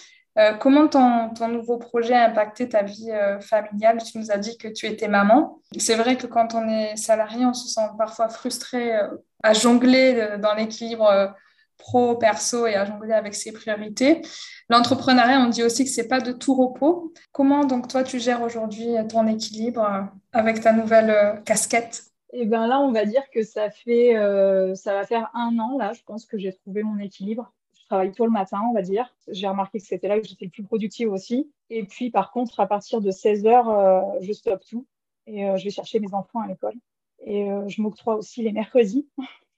comment 0.61 0.87
ton, 0.87 1.31
ton, 1.31 1.49
nouveau 1.49 1.79
projet 1.79 2.15
a 2.15 2.27
impacté 2.27 2.69
ta 2.69 2.83
vie 2.83 3.11
familiale? 3.41 3.99
Tu 4.05 4.19
nous 4.19 4.31
as 4.31 4.37
dit 4.37 4.57
que 4.57 4.69
tu 4.69 4.87
étais 4.87 5.09
maman. 5.09 5.61
C'est 5.79 5.97
vrai 5.97 6.17
que 6.17 6.29
quand 6.29 6.55
on 6.55 6.69
est 6.69 6.97
salarié, 6.97 7.45
on 7.45 7.55
se 7.55 7.69
sent 7.69 7.89
parfois 7.99 8.29
frustré 8.29 8.93
à 9.43 9.53
jongler 9.53 10.15
euh, 10.17 10.39
dans 10.39 10.55
l'équilibre 10.55 11.07
euh, 11.07 11.29
pro, 11.79 12.17
perso 12.17 12.67
et 12.67 12.75
à 12.75 12.85
jongler 12.85 13.13
avec 13.13 13.35
ses 13.35 13.53
priorités. 13.53 14.23
L'entrepreneuriat, 14.69 15.41
on 15.41 15.49
dit 15.49 15.63
aussi 15.63 15.85
que 15.85 15.91
c'est 15.91 16.09
pas 16.09 16.21
de 16.21 16.33
tout 16.33 16.55
repos. 16.55 17.13
Comment 17.33 17.65
donc 17.65 17.89
toi 17.89 18.05
tu 18.05 18.21
gères 18.21 18.43
aujourd'hui 18.43 18.89
ton 19.09 19.27
équilibre 19.27 19.83
euh, 19.83 20.03
avec 20.33 20.61
ta 20.61 20.73
nouvelle 20.73 21.43
casquette? 21.45 22.10
Eh 22.33 22.47
bien 22.47 22.67
là, 22.67 22.81
on 22.81 22.93
va 22.93 23.05
dire 23.05 23.29
que 23.31 23.43
ça 23.43 23.71
fait, 23.71 24.15
ça 24.77 24.95
va 24.95 25.05
faire 25.05 25.31
un 25.35 25.59
an 25.59 25.77
là. 25.79 25.93
Je 25.93 26.03
pense 26.05 26.27
que 26.27 26.39
j'ai 26.39 26.53
trouvé 26.53 26.83
mon 26.83 26.99
équilibre. 26.99 27.53
Je 27.75 27.87
travaille 27.87 28.13
tôt 28.13 28.25
le 28.25 28.31
matin, 28.31 28.61
on 28.69 28.73
va 28.73 28.83
dire. 28.83 29.13
J'ai 29.29 29.49
remarqué 29.49 29.79
que 29.79 29.85
c'était 29.85 30.07
là 30.07 30.21
que 30.21 30.27
j'étais 30.27 30.45
le 30.45 30.51
plus 30.51 30.63
productive 30.63 31.11
aussi. 31.11 31.51
Et 31.71 31.85
puis 31.85 32.11
par 32.11 32.31
contre, 32.31 32.61
à 32.61 32.67
partir 32.67 33.01
de 33.01 33.11
16 33.11 33.47
heures, 33.47 34.21
je 34.21 34.33
stoppe 34.33 34.65
tout 34.65 34.87
et 35.27 35.43
je 35.57 35.65
vais 35.65 35.71
chercher 35.71 35.99
mes 35.99 36.15
enfants 36.15 36.41
à 36.41 36.47
l'école. 36.47 36.75
Et 37.25 37.51
euh, 37.51 37.69
je 37.69 37.83
m'octroie 37.83 38.17
aussi 38.17 38.43
les 38.43 38.53
mercredis. 38.53 39.09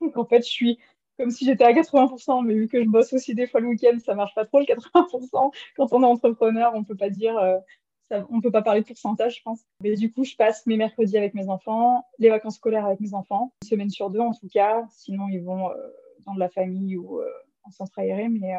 Donc 0.01 0.17
en 0.17 0.25
fait, 0.25 0.43
je 0.45 0.51
suis 0.51 0.79
comme 1.19 1.31
si 1.31 1.45
j'étais 1.45 1.65
à 1.65 1.73
80%, 1.73 2.45
mais 2.45 2.55
vu 2.55 2.69
que 2.69 2.83
je 2.83 2.89
bosse 2.89 3.13
aussi 3.13 3.35
des 3.35 3.47
fois 3.47 3.61
le 3.61 3.69
week-end, 3.69 3.97
ça 4.05 4.15
marche 4.15 4.35
pas 4.35 4.47
trop 4.47 4.59
le 4.59 4.65
80%. 4.65 5.53
Quand 5.77 5.93
on 5.93 6.03
est 6.03 6.07
entrepreneur, 6.07 6.73
on 6.75 6.85
peut 6.85 6.97
pas 6.97 7.11
dire, 7.11 7.37
euh, 7.37 7.59
ça, 8.13 8.27
on 8.31 8.41
peut 8.41 8.51
pas 8.51 8.63
parler 8.63 8.83
de 8.83 8.87
pourcentage, 8.87 9.39
je 9.39 9.43
pense. 9.43 9.61
Mais 9.81 9.95
du 9.95 10.13
coup, 10.13 10.25
je 10.25 10.37
passe 10.37 10.67
mes 10.67 10.77
mercredis 10.77 11.17
avec 11.17 11.35
mes 11.35 11.49
enfants, 11.49 12.07
les 12.19 12.31
vacances 12.31 12.57
scolaires 12.57 12.87
avec 12.87 13.01
mes 13.01 13.15
enfants, 13.15 13.53
une 13.63 13.69
semaine 13.69 13.91
sur 13.91 14.11
deux 14.11 14.21
en 14.21 14.33
tout 14.33 14.49
cas. 14.49 14.85
Sinon, 14.91 15.29
ils 15.29 15.43
vont 15.43 15.71
euh, 15.71 15.75
dans 16.27 16.35
de 16.35 16.41
la 16.41 16.49
famille 16.49 16.97
ou 16.97 17.21
en 17.65 17.71
centre 17.71 17.99
aéré. 17.99 18.29
Mais 18.29 18.55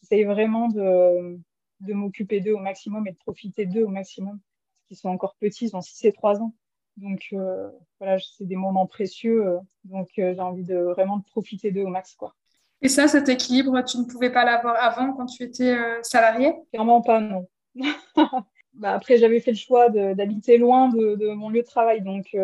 j'essaye 0.00 0.24
vraiment 0.24 0.68
de, 0.68 1.38
de 1.80 1.92
m'occuper 1.92 2.40
d'eux 2.40 2.54
au 2.54 2.58
maximum 2.58 3.06
et 3.06 3.12
de 3.12 3.18
profiter 3.18 3.66
d'eux 3.66 3.84
au 3.84 3.88
maximum. 3.88 4.38
Parce 4.72 4.86
qu'ils 4.88 4.96
sont 4.96 5.08
encore 5.08 5.36
petits, 5.36 5.66
ils 5.66 5.76
ont 5.76 5.80
6 5.80 6.06
et 6.06 6.12
3 6.12 6.40
ans. 6.40 6.54
Donc 6.96 7.28
euh, 7.32 7.68
voilà, 8.00 8.18
c'est 8.18 8.46
des 8.46 8.56
moments 8.56 8.86
précieux. 8.86 9.46
Euh, 9.46 9.58
donc 9.84 10.08
euh, 10.18 10.34
j'ai 10.34 10.40
envie 10.40 10.64
de 10.64 10.76
vraiment 10.76 11.18
de 11.18 11.24
profiter 11.24 11.70
d'eux 11.70 11.84
au 11.84 11.88
max. 11.88 12.14
Quoi. 12.14 12.34
Et 12.82 12.88
ça, 12.88 13.08
cet 13.08 13.28
équilibre, 13.28 13.80
tu 13.82 13.98
ne 13.98 14.04
pouvais 14.04 14.30
pas 14.30 14.44
l'avoir 14.44 14.76
avant 14.76 15.12
quand 15.12 15.26
tu 15.26 15.42
étais 15.42 15.76
salarié 16.02 16.52
Clairement 16.70 17.02
pas, 17.02 17.20
non. 17.20 17.46
bah, 18.76 18.92
après, 18.92 19.16
j'avais 19.16 19.40
fait 19.40 19.52
le 19.52 19.56
choix 19.56 19.88
d'habiter 19.88 20.58
loin 20.58 20.88
de, 20.88 21.32
mon 21.34 21.48
lieu 21.48 21.62
de 21.62 21.66
travail. 21.66 22.02
Donc, 22.02 22.36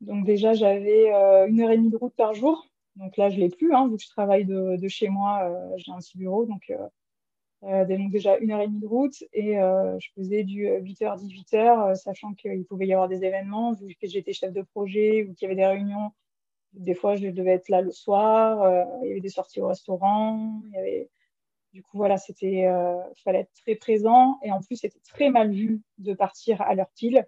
donc 0.00 0.24
déjà, 0.24 0.52
j'avais 0.52 1.08
une 1.48 1.60
heure 1.60 1.70
et 1.70 1.76
demie 1.76 1.90
de 1.90 1.96
route 1.96 2.14
par 2.14 2.34
jour. 2.34 2.66
Donc 2.96 3.16
là, 3.16 3.30
je 3.30 3.36
ne 3.36 3.40
l'ai 3.42 3.48
plus, 3.48 3.74
hein, 3.74 3.88
vu 3.88 3.96
que 3.96 4.02
je 4.02 4.08
travaille 4.08 4.44
de, 4.44 4.88
chez 4.88 5.08
moi, 5.08 5.50
j'ai 5.76 5.92
un 5.92 5.98
petit 5.98 6.18
bureau. 6.18 6.46
Donc 6.46 6.70
donc 7.62 8.10
déjà 8.10 8.38
une 8.38 8.52
heure 8.52 8.60
et 8.62 8.68
demie 8.68 8.80
de 8.80 8.86
route 8.86 9.22
et 9.34 9.54
je 9.54 10.08
faisais 10.14 10.44
du 10.44 10.66
8h, 10.66 11.18
18h, 11.18 11.94
sachant 11.94 12.32
qu'il 12.34 12.64
pouvait 12.64 12.86
y 12.86 12.92
avoir 12.92 13.08
des 13.08 13.24
événements, 13.24 13.72
vu 13.72 13.94
que 14.00 14.06
j'étais 14.06 14.32
chef 14.32 14.52
de 14.52 14.62
projet 14.62 15.24
ou 15.24 15.34
qu'il 15.34 15.42
y 15.42 15.50
avait 15.50 15.60
des 15.60 15.66
réunions. 15.66 16.10
Des 16.72 16.94
fois, 16.94 17.16
je 17.16 17.28
devais 17.28 17.50
être 17.52 17.68
là 17.68 17.80
le 17.80 17.90
soir, 17.90 18.86
il 19.02 19.08
y 19.08 19.10
avait 19.12 19.20
des 19.20 19.28
sorties 19.28 19.60
au 19.60 19.68
restaurant, 19.68 20.62
il 20.66 20.72
y 20.72 20.78
avait 20.78 21.10
du 21.72 21.82
coup, 21.82 21.98
voilà, 21.98 22.16
c'était, 22.16 22.66
euh, 22.66 22.96
fallait 23.24 23.40
être 23.40 23.52
très 23.62 23.76
présent. 23.76 24.38
Et 24.42 24.50
en 24.50 24.60
plus, 24.60 24.76
c'était 24.76 25.00
très 25.08 25.30
mal 25.30 25.50
vu 25.50 25.80
de 25.98 26.14
partir 26.14 26.60
à 26.62 26.74
l'heure 26.74 26.90
pile, 26.96 27.26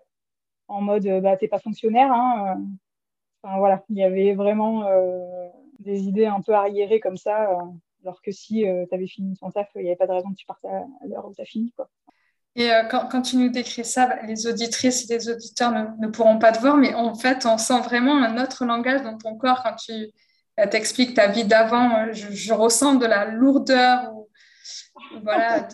en 0.68 0.80
mode, 0.80 1.06
euh, 1.06 1.20
bah, 1.20 1.36
t'es 1.36 1.48
pas 1.48 1.58
fonctionnaire. 1.58 2.10
Hein, 2.12 2.56
euh. 2.56 2.62
Enfin, 3.42 3.58
voilà, 3.58 3.82
il 3.88 3.98
y 3.98 4.04
avait 4.04 4.34
vraiment 4.34 4.86
euh, 4.86 5.48
des 5.80 6.02
idées 6.02 6.26
un 6.26 6.40
peu 6.40 6.54
arriérées 6.54 7.00
comme 7.00 7.16
ça. 7.16 7.48
alors 8.02 8.22
que 8.22 8.30
si 8.30 8.62
tu 8.62 8.94
avais 8.94 9.06
fini 9.06 9.36
ton 9.36 9.50
taf, 9.50 9.68
il 9.74 9.82
n'y 9.82 9.88
avait 9.88 9.96
pas 9.96 10.06
de 10.06 10.12
raison 10.12 10.30
que 10.30 10.36
tu 10.36 10.46
partes 10.46 10.64
à, 10.64 10.84
l'heure 11.08 11.26
où 11.26 11.34
tu 11.34 11.42
as 11.42 11.44
fini. 11.44 11.72
Quoi. 11.72 11.88
Et 12.54 12.70
quand, 12.88 13.22
tu 13.22 13.36
nous 13.36 13.48
décris 13.48 13.84
ça, 13.84 14.06
bah, 14.06 14.22
les 14.26 14.46
auditrices 14.46 15.10
et 15.10 15.14
les 15.14 15.28
auditeurs 15.28 15.72
ne, 15.98 16.06
pourront 16.06 16.38
pas 16.38 16.52
te 16.52 16.60
voir, 16.60 16.76
mais 16.76 16.94
en 16.94 17.14
fait, 17.16 17.46
on 17.46 17.58
sent 17.58 17.80
vraiment 17.80 18.16
un 18.16 18.40
autre 18.40 18.64
langage 18.64 19.02
dans 19.02 19.18
ton 19.18 19.36
corps 19.36 19.64
quand 19.64 19.74
tu 19.74 20.12
t'expliques 20.70 21.14
ta 21.14 21.26
vie 21.26 21.44
d'avant. 21.44 22.12
Je, 22.12 22.52
ressens 22.52 22.94
de 22.94 23.06
la 23.06 23.24
lourdeur 23.24 24.12
voilà, 25.22 25.68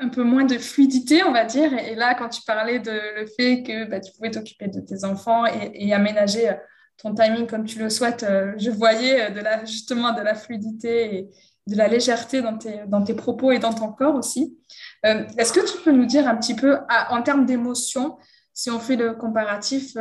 un 0.00 0.08
peu 0.08 0.22
moins 0.22 0.44
de 0.44 0.58
fluidité, 0.58 1.22
on 1.24 1.32
va 1.32 1.44
dire. 1.44 1.72
Et, 1.72 1.94
là, 1.94 2.14
quand 2.14 2.28
tu 2.28 2.42
parlais 2.42 2.78
de 2.78 2.90
le 2.90 3.26
fait 3.26 3.62
que 3.62 3.84
bah, 3.88 4.00
tu 4.00 4.12
pouvais 4.12 4.30
t'occuper 4.30 4.68
de 4.68 4.80
tes 4.80 5.04
enfants 5.04 5.44
et, 5.46 5.92
aménager 5.92 6.50
euh, 6.50 6.54
ton 6.96 7.14
timing 7.14 7.46
comme 7.46 7.64
tu 7.64 7.78
le 7.78 7.90
souhaites, 7.90 8.22
euh, 8.22 8.52
je 8.56 8.70
voyais 8.70 9.22
euh, 9.22 9.30
de 9.30 9.40
la, 9.40 9.64
justement 9.64 10.12
de 10.12 10.22
la 10.22 10.34
fluidité 10.34 11.16
et 11.16 11.28
de 11.66 11.76
la 11.76 11.88
légèreté 11.88 12.42
dans 12.42 12.56
tes, 12.56 12.80
dans 12.86 13.02
tes 13.02 13.14
propos 13.14 13.52
et 13.52 13.58
dans 13.58 13.72
ton 13.72 13.92
corps 13.92 14.14
aussi. 14.14 14.56
Est-ce 15.04 15.52
que 15.52 15.60
tu 15.60 15.82
peux 15.84 15.92
nous 15.92 16.06
dire 16.06 16.26
un 16.26 16.34
petit 16.36 16.54
peu, 16.54 16.78
en 17.10 17.22
termes 17.22 17.46
d'émotion, 17.46 18.16
si 18.58 18.72
on 18.72 18.80
fait 18.80 18.96
le 18.96 19.14
comparatif, 19.14 19.96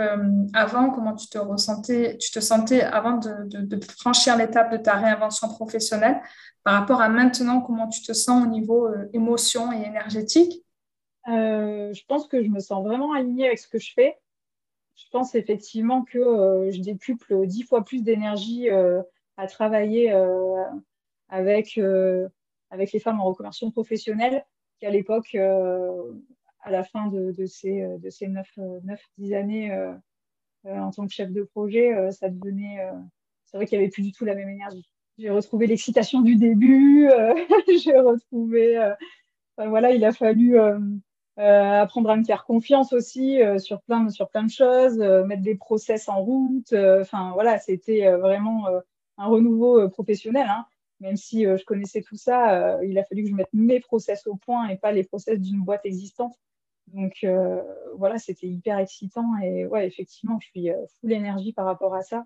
avant, 0.56 0.90
comment 0.90 1.14
tu 1.14 1.28
te 1.28 1.38
ressentais, 1.38 2.18
tu 2.18 2.32
te 2.32 2.40
sentais 2.40 2.82
avant 2.82 3.18
de, 3.18 3.44
de 3.44 3.86
franchir 3.86 4.36
l'étape 4.36 4.72
de 4.72 4.78
ta 4.78 4.96
réinvention 4.96 5.48
professionnelle 5.48 6.20
par 6.64 6.74
rapport 6.74 7.00
à 7.00 7.08
maintenant, 7.08 7.62
comment 7.62 7.88
tu 7.88 8.02
te 8.02 8.14
sens 8.14 8.44
au 8.44 8.50
niveau 8.50 8.88
euh, 8.88 9.08
émotion 9.14 9.72
et 9.72 9.86
énergétique? 9.86 10.66
Euh, 11.28 11.94
Je 11.94 12.04
pense 12.08 12.28
que 12.28 12.44
je 12.44 12.50
me 12.50 12.60
sens 12.60 12.84
vraiment 12.84 13.14
alignée 13.14 13.46
avec 13.46 13.60
ce 13.60 13.68
que 13.68 13.78
je 13.78 13.94
fais. 13.94 14.18
Je 14.96 15.06
pense 15.12 15.36
effectivement 15.36 16.04
que 16.04 16.18
euh, 16.18 16.72
je 16.72 16.82
décuple 16.82 17.46
dix 17.46 17.62
fois 17.62 17.86
plus 17.86 18.02
d'énergie 18.02 18.70
à 18.72 19.46
travailler 19.46 20.12
avec, 21.30 21.80
avec 22.72 22.92
les 22.92 23.00
femmes 23.00 23.22
en 23.22 23.26
reconversion 23.26 23.70
professionnelle 23.70 24.44
qu'à 24.80 24.90
l'époque, 24.90 25.38
à 26.68 26.72
la 26.72 26.84
fin 26.84 27.08
de, 27.08 27.46
ces, 27.46 27.82
de 28.00 28.10
ces 28.10 28.28
9-10 28.28 29.36
années 29.36 29.92
en 30.66 30.92
tant 30.92 31.08
que 31.08 31.14
chef 31.14 31.32
de 31.32 31.44
projet, 31.44 32.12
ça 32.12 32.30
devenait. 32.30 32.78
c'est 33.46 33.58
vrai 33.58 33.66
qu'il 33.66 33.78
n'y 33.78 33.84
avait 33.86 33.92
plus 33.92 34.04
du 34.04 34.12
tout 34.12 34.26
la 34.26 34.36
même 34.36 34.50
énergie 34.50 34.90
j'ai 35.18 35.30
retrouvé 35.30 35.68
l'excitation 35.68 36.22
du 36.22 36.36
début, 36.36 37.10
euh, 37.10 37.34
j'ai 37.84 37.98
retrouvé, 37.98 38.78
euh, 38.78 38.94
voilà, 39.58 39.92
il 39.92 40.06
a 40.06 40.12
fallu 40.12 40.60
euh, 40.60 40.80
apprendre 41.38 42.10
à 42.10 42.16
me 42.16 42.24
faire 42.24 42.46
confiance 42.46 42.94
aussi 42.94 43.40
sur 43.58 43.82
plein 43.82 44.10
sur 44.10 44.30
plein 44.30 44.44
de 44.44 44.50
choses, 44.50 44.98
mettre 44.98 45.44
des 45.44 45.56
process 45.56 46.10
en 46.10 46.22
route. 46.22 46.74
Enfin 46.74 47.32
voilà, 47.34 47.60
c'était 47.60 48.12
vraiment 48.12 48.66
un 49.18 49.26
renouveau 49.28 49.88
professionnel. 49.90 50.48
Hein. 50.50 50.66
Même 51.00 51.16
si 51.16 51.44
je 51.44 51.64
connaissais 51.64 52.02
tout 52.02 52.16
ça, 52.16 52.80
il 52.84 52.98
a 52.98 53.04
fallu 53.04 53.24
que 53.24 53.30
je 53.30 53.36
mette 53.36 53.54
mes 53.54 53.80
process 53.80 54.26
au 54.26 54.36
point 54.36 54.68
et 54.70 54.78
pas 54.78 54.92
les 54.92 55.04
process 55.04 55.40
d'une 55.40 55.62
boîte 55.62 55.86
existante. 55.86 56.36
Donc 56.94 57.25
voilà, 57.98 58.17
c'était 58.17 58.48
hyper 58.48 58.79
excitant 58.79 59.25
et 59.44 59.65
ouais, 59.65 59.86
effectivement, 59.86 60.39
je 60.41 60.48
suis 60.48 60.70
full 61.00 61.12
énergie 61.12 61.53
par 61.53 61.65
rapport 61.65 61.94
à 61.94 62.01
ça. 62.01 62.24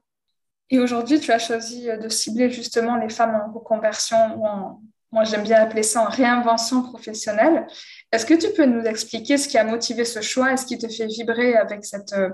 Et 0.70 0.80
aujourd'hui, 0.80 1.20
tu 1.20 1.32
as 1.32 1.40
choisi 1.40 1.88
de 1.88 2.08
cibler 2.08 2.50
justement 2.50 2.96
les 2.96 3.10
femmes 3.10 3.36
en 3.36 3.52
reconversion 3.52 4.18
ou 4.38 4.46
en, 4.46 4.82
moi 5.12 5.26
j'aime 5.26 5.44
bien 5.44 5.58
appeler 5.62 5.84
ça 5.84 6.04
en 6.04 6.10
réinvention 6.10 6.82
professionnelle. 6.84 7.68
Est-ce 8.12 8.26
que 8.26 8.34
tu 8.34 8.54
peux 8.56 8.66
nous 8.66 8.84
expliquer 8.84 9.38
ce 9.38 9.48
qui 9.48 9.58
a 9.58 9.64
motivé 9.64 10.06
ce 10.06 10.22
choix? 10.22 10.54
Et 10.54 10.58
ce 10.58 10.66
qui 10.66 10.78
te 10.78 10.88
fait 10.88 11.08
vibrer 11.08 11.56
avec 11.56 11.84
cette, 11.84 12.14
euh, 12.14 12.30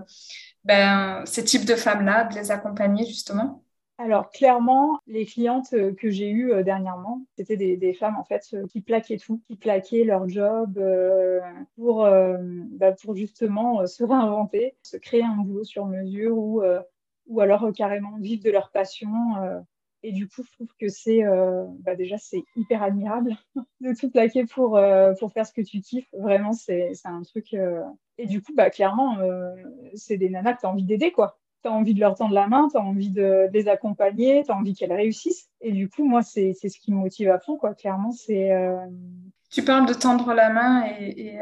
ben, 0.63 1.23
ces 1.25 1.43
types 1.43 1.65
de 1.65 1.75
femmes-là, 1.75 2.25
de 2.25 2.35
les 2.35 2.51
accompagner 2.51 3.05
justement? 3.05 3.63
Alors 3.97 4.29
clairement, 4.29 4.99
les 5.07 5.25
clientes 5.25 5.73
euh, 5.73 5.93
que 5.93 6.09
j'ai 6.09 6.29
eues 6.29 6.51
euh, 6.51 6.63
dernièrement, 6.63 7.25
c'était 7.35 7.57
des, 7.57 7.93
femmes 7.93 8.15
en 8.17 8.23
fait 8.23 8.55
qui 8.69 8.81
plaquaient 8.81 9.17
tout, 9.17 9.41
qui 9.47 9.55
plaquaient 9.55 10.03
leur 10.03 10.29
job 10.29 10.79
pour, 11.75 12.03
bah, 12.03 12.91
pour 12.91 13.15
justement 13.15 13.87
se 13.87 14.03
réinventer, 14.03 14.75
se 14.83 14.97
créer 14.97 15.23
un 15.23 15.37
boulot 15.37 15.63
sur 15.63 15.85
mesure 15.85 16.37
ou 16.37 16.61
ou 17.27 17.41
alors 17.41 17.63
euh, 17.65 17.71
carrément 17.71 18.17
vivre 18.17 18.43
de 18.43 18.51
leur 18.51 18.71
passion. 18.71 19.09
Euh, 19.37 19.59
et 20.03 20.11
du 20.11 20.27
coup, 20.27 20.43
je 20.43 20.51
trouve 20.51 20.69
que 20.79 20.87
c'est 20.87 21.25
euh, 21.25 21.65
bah 21.79 21.95
déjà 21.95 22.17
c'est 22.17 22.43
hyper 22.55 22.83
admirable 22.83 23.35
de 23.81 23.93
tout 23.99 24.09
plaquer 24.09 24.45
pour, 24.45 24.79
pour 25.19 25.31
faire 25.31 25.45
ce 25.45 25.53
que 25.53 25.61
tu 25.61 25.81
kiffes. 25.81 26.07
Vraiment, 26.13 26.53
c'est 26.53 26.93
un 27.05 27.23
truc. 27.23 27.55
Et 28.17 28.25
du 28.27 28.41
coup, 28.41 28.53
bah, 28.55 28.69
clairement, 28.69 29.17
c'est 29.95 30.17
des 30.17 30.29
nanas 30.29 30.53
que 30.53 30.61
tu 30.61 30.65
envie 30.67 30.83
d'aider, 30.83 31.11
quoi. 31.11 31.39
Tu 31.63 31.69
as 31.69 31.71
envie 31.71 31.93
de 31.93 31.99
leur 31.99 32.15
tendre 32.15 32.33
la 32.33 32.47
main, 32.47 32.67
tu 32.69 32.77
as 32.77 32.81
envie 32.81 33.09
de, 33.09 33.49
les 33.51 33.67
accompagner, 33.67 34.43
tu 34.43 34.51
as 34.51 34.55
envie 34.55 34.73
qu'elles 34.73 34.93
réussissent. 34.93 35.49
Et 35.61 35.71
du 35.71 35.89
coup, 35.89 36.03
moi, 36.03 36.21
c'est 36.21 36.53
ce 36.53 36.79
qui 36.79 36.91
me 36.91 36.97
motive 36.97 37.29
à 37.29 37.39
fond, 37.39 37.57
quoi. 37.57 37.73
Clairement, 37.73 38.11
c'est. 38.11 38.51
Tu 39.49 39.63
parles 39.63 39.87
de 39.87 39.93
tendre 39.93 40.33
la 40.33 40.49
main 40.49 40.85
et, 40.99 41.27
et 41.27 41.39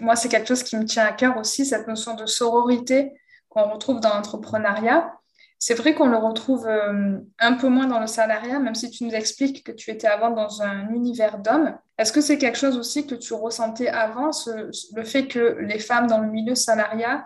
moi, 0.00 0.16
c'est 0.16 0.28
quelque 0.28 0.48
chose 0.48 0.62
qui 0.62 0.76
me 0.76 0.84
tient 0.84 1.04
à 1.04 1.12
cœur 1.12 1.36
aussi, 1.36 1.66
cette 1.66 1.86
notion 1.88 2.14
de 2.14 2.24
sororité 2.24 3.12
qu'on 3.48 3.64
retrouve 3.64 4.00
dans 4.00 4.10
l'entrepreneuriat. 4.10 5.12
C'est 5.60 5.74
vrai 5.74 5.92
qu'on 5.92 6.06
le 6.06 6.16
retrouve 6.16 6.68
euh, 6.68 7.18
un 7.40 7.54
peu 7.54 7.68
moins 7.68 7.88
dans 7.88 7.98
le 7.98 8.06
salariat, 8.06 8.60
même 8.60 8.76
si 8.76 8.90
tu 8.90 9.04
nous 9.04 9.10
expliques 9.10 9.64
que 9.64 9.72
tu 9.72 9.90
étais 9.90 10.06
avant 10.06 10.30
dans 10.30 10.62
un 10.62 10.88
univers 10.90 11.38
d'hommes. 11.38 11.76
Est-ce 11.98 12.12
que 12.12 12.20
c'est 12.20 12.38
quelque 12.38 12.58
chose 12.58 12.78
aussi 12.78 13.08
que 13.08 13.16
tu 13.16 13.34
ressentais 13.34 13.88
avant, 13.88 14.30
le 14.46 15.04
fait 15.04 15.26
que 15.26 15.58
les 15.60 15.80
femmes 15.80 16.06
dans 16.06 16.20
le 16.20 16.30
milieu 16.30 16.54
salariat, 16.54 17.24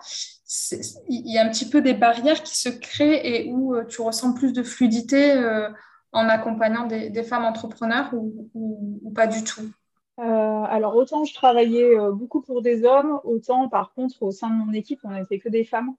il 1.09 1.31
y 1.31 1.37
a 1.37 1.45
un 1.45 1.49
petit 1.49 1.69
peu 1.69 1.81
des 1.81 1.93
barrières 1.93 2.41
qui 2.41 2.57
se 2.57 2.69
créent 2.69 3.21
et 3.23 3.51
où 3.51 3.75
euh, 3.75 3.85
tu 3.85 4.01
ressens 4.01 4.33
plus 4.33 4.51
de 4.51 4.63
fluidité 4.63 5.33
euh, 5.33 5.69
en 6.11 6.27
accompagnant 6.27 6.87
des, 6.87 7.23
femmes 7.23 7.45
entrepreneurs 7.45 8.09
ou, 8.13 9.11
pas 9.15 9.27
du 9.27 9.43
tout? 9.43 9.69
Alors 10.17 10.95
autant 10.95 11.23
je 11.23 11.33
travaillais 11.33 11.95
beaucoup 12.11 12.41
pour 12.41 12.61
des 12.61 12.83
hommes, 12.83 13.19
autant 13.23 13.67
par 13.67 13.93
contre 13.93 14.21
au 14.21 14.31
sein 14.31 14.49
de 14.49 14.55
mon 14.55 14.71
équipe 14.73 14.99
on 15.03 15.09
n'était 15.09 15.39
que 15.39 15.49
des 15.49 15.63
femmes 15.63 15.95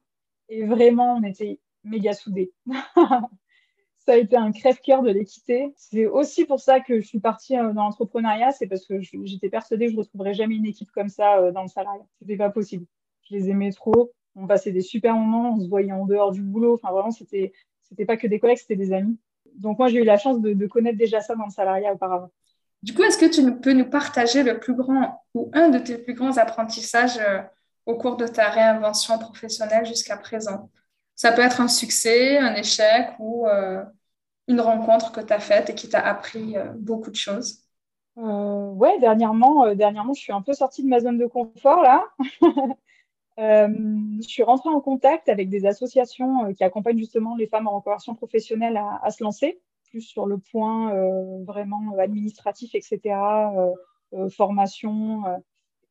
et 0.49 0.65
vraiment 0.65 1.17
on 1.17 1.25
était 1.25 1.59
méga 1.85 2.13
soudés. 2.13 2.53
ça 4.07 4.13
a 4.13 4.17
été 4.17 4.37
un 4.37 4.53
crève-cœur 4.53 5.03
de 5.03 5.11
l'équité. 5.11 5.73
C'est 5.77 6.07
aussi 6.07 6.45
pour 6.45 6.61
ça 6.61 6.81
que 6.81 7.01
je 7.01 7.07
suis 7.07 7.21
partie 7.21 7.57
euh, 7.57 7.73
dans 7.73 7.85
l'entrepreneuriat, 7.85 8.53
c'est 8.53 8.67
parce 8.67 8.87
que 8.87 9.01
j'étais 9.01 9.49
persuadée 9.49 9.87
que 9.87 9.93
je 9.93 9.97
ne 9.97 10.03
retrouverais 10.03 10.35
jamais 10.35 10.57
une 10.57 10.67
équipe 10.67 10.91
comme 10.91 11.09
ça 11.09 11.39
euh, 11.39 11.53
dans 11.53 11.63
le 11.63 11.69
salariat. 11.69 12.05
C'était 12.19 12.37
pas 12.37 12.51
possible. 12.51 12.87
Je 13.23 13.37
les 13.37 13.49
aimais 13.49 13.73
trop. 13.73 14.13
On 14.37 14.47
passait 14.47 14.73
des 14.73 14.83
super 14.83 15.15
moments, 15.15 15.55
on 15.55 15.61
se 15.61 15.69
voyait 15.69 15.93
en 15.93 16.07
dehors 16.07 16.33
du 16.33 16.43
boulot. 16.43 16.75
Enfin, 16.75 16.93
vraiment, 16.93 17.11
c'était, 17.11 17.53
c'était 17.83 18.05
pas 18.05 18.17
que 18.17 18.27
des 18.27 18.39
collègues, 18.39 18.59
c'était 18.59 18.77
des 18.77 18.93
amis. 18.93 19.19
Donc, 19.57 19.79
moi, 19.79 19.89
j'ai 19.89 20.01
eu 20.01 20.05
la 20.05 20.19
chance 20.19 20.41
de, 20.41 20.67
connaître 20.67 20.99
déjà 20.99 21.21
ça 21.21 21.37
dans 21.37 21.45
le 21.45 21.51
salariat 21.51 21.93
auparavant. 21.93 22.31
Du 22.83 22.93
coup, 22.93 23.03
est-ce 23.05 23.17
que 23.17 23.27
tu 23.27 23.61
peux 23.61 23.73
nous 23.73 23.89
partager 23.89 24.43
le 24.43 24.59
plus 24.59 24.75
grand 24.75 25.23
ou 25.33 25.51
un 25.55 25.71
de 25.71 25.79
tes 25.79 25.97
plus 25.97 26.15
grands 26.15 26.37
apprentissages 26.37 27.17
euh, 27.19 27.41
au 27.87 27.97
cours 27.97 28.17
de 28.17 28.27
ta 28.27 28.51
réinvention 28.51 29.19
professionnelle 29.19 29.87
jusqu'à 29.87 30.17
présent? 30.17 30.69
Ça 31.17 31.33
peut 31.33 31.43
être 31.43 31.61
un 31.61 31.69
succès, 31.69 32.39
un 32.39 32.55
échec 32.55 33.11
ou 33.19 33.47
euh, 33.47 33.85
une 34.49 34.61
rencontre 34.61 35.13
que 35.13 35.21
tu 35.21 35.33
as 35.33 35.41
faite 35.41 35.71
et 35.71 35.75
qui 35.75 35.89
t'a 35.89 36.01
appris 36.01 36.57
euh, 36.57 36.73
beaucoup 36.77 37.11
de 37.11 37.17
choses. 37.17 37.61
Euh, 38.19 38.71
ouais, 38.71 38.99
dernièrement, 39.01 39.65
euh, 39.65 39.75
dernièrement, 39.75 40.13
je 40.13 40.21
suis 40.21 40.33
un 40.33 40.43
peu 40.43 40.53
sortie 40.53 40.83
de 40.83 40.89
ma 40.89 41.01
zone 41.01 41.19
de 41.19 41.27
confort 41.27 41.83
là. 41.83 42.05
je 43.39 44.29
suis 44.29 44.45
rentrée 44.45 44.69
en 44.69 44.81
contact 44.81 45.29
avec 45.29 45.49
des 45.49 45.67
associations 45.67 46.53
qui 46.53 46.63
accompagnent 46.63 46.99
justement 46.99 47.35
les 47.37 47.49
femmes 47.49 47.67
en 47.67 47.77
reconversion 47.77 48.15
professionnelle 48.15 48.81
à, 49.03 49.11
se 49.11 49.25
lancer, 49.25 49.61
plus 49.91 50.03
sur 50.03 50.27
le 50.27 50.39
point 50.39 50.95
vraiment 51.45 51.99
administratif, 51.99 52.77
etc., 52.77 53.17
formation 54.31 55.25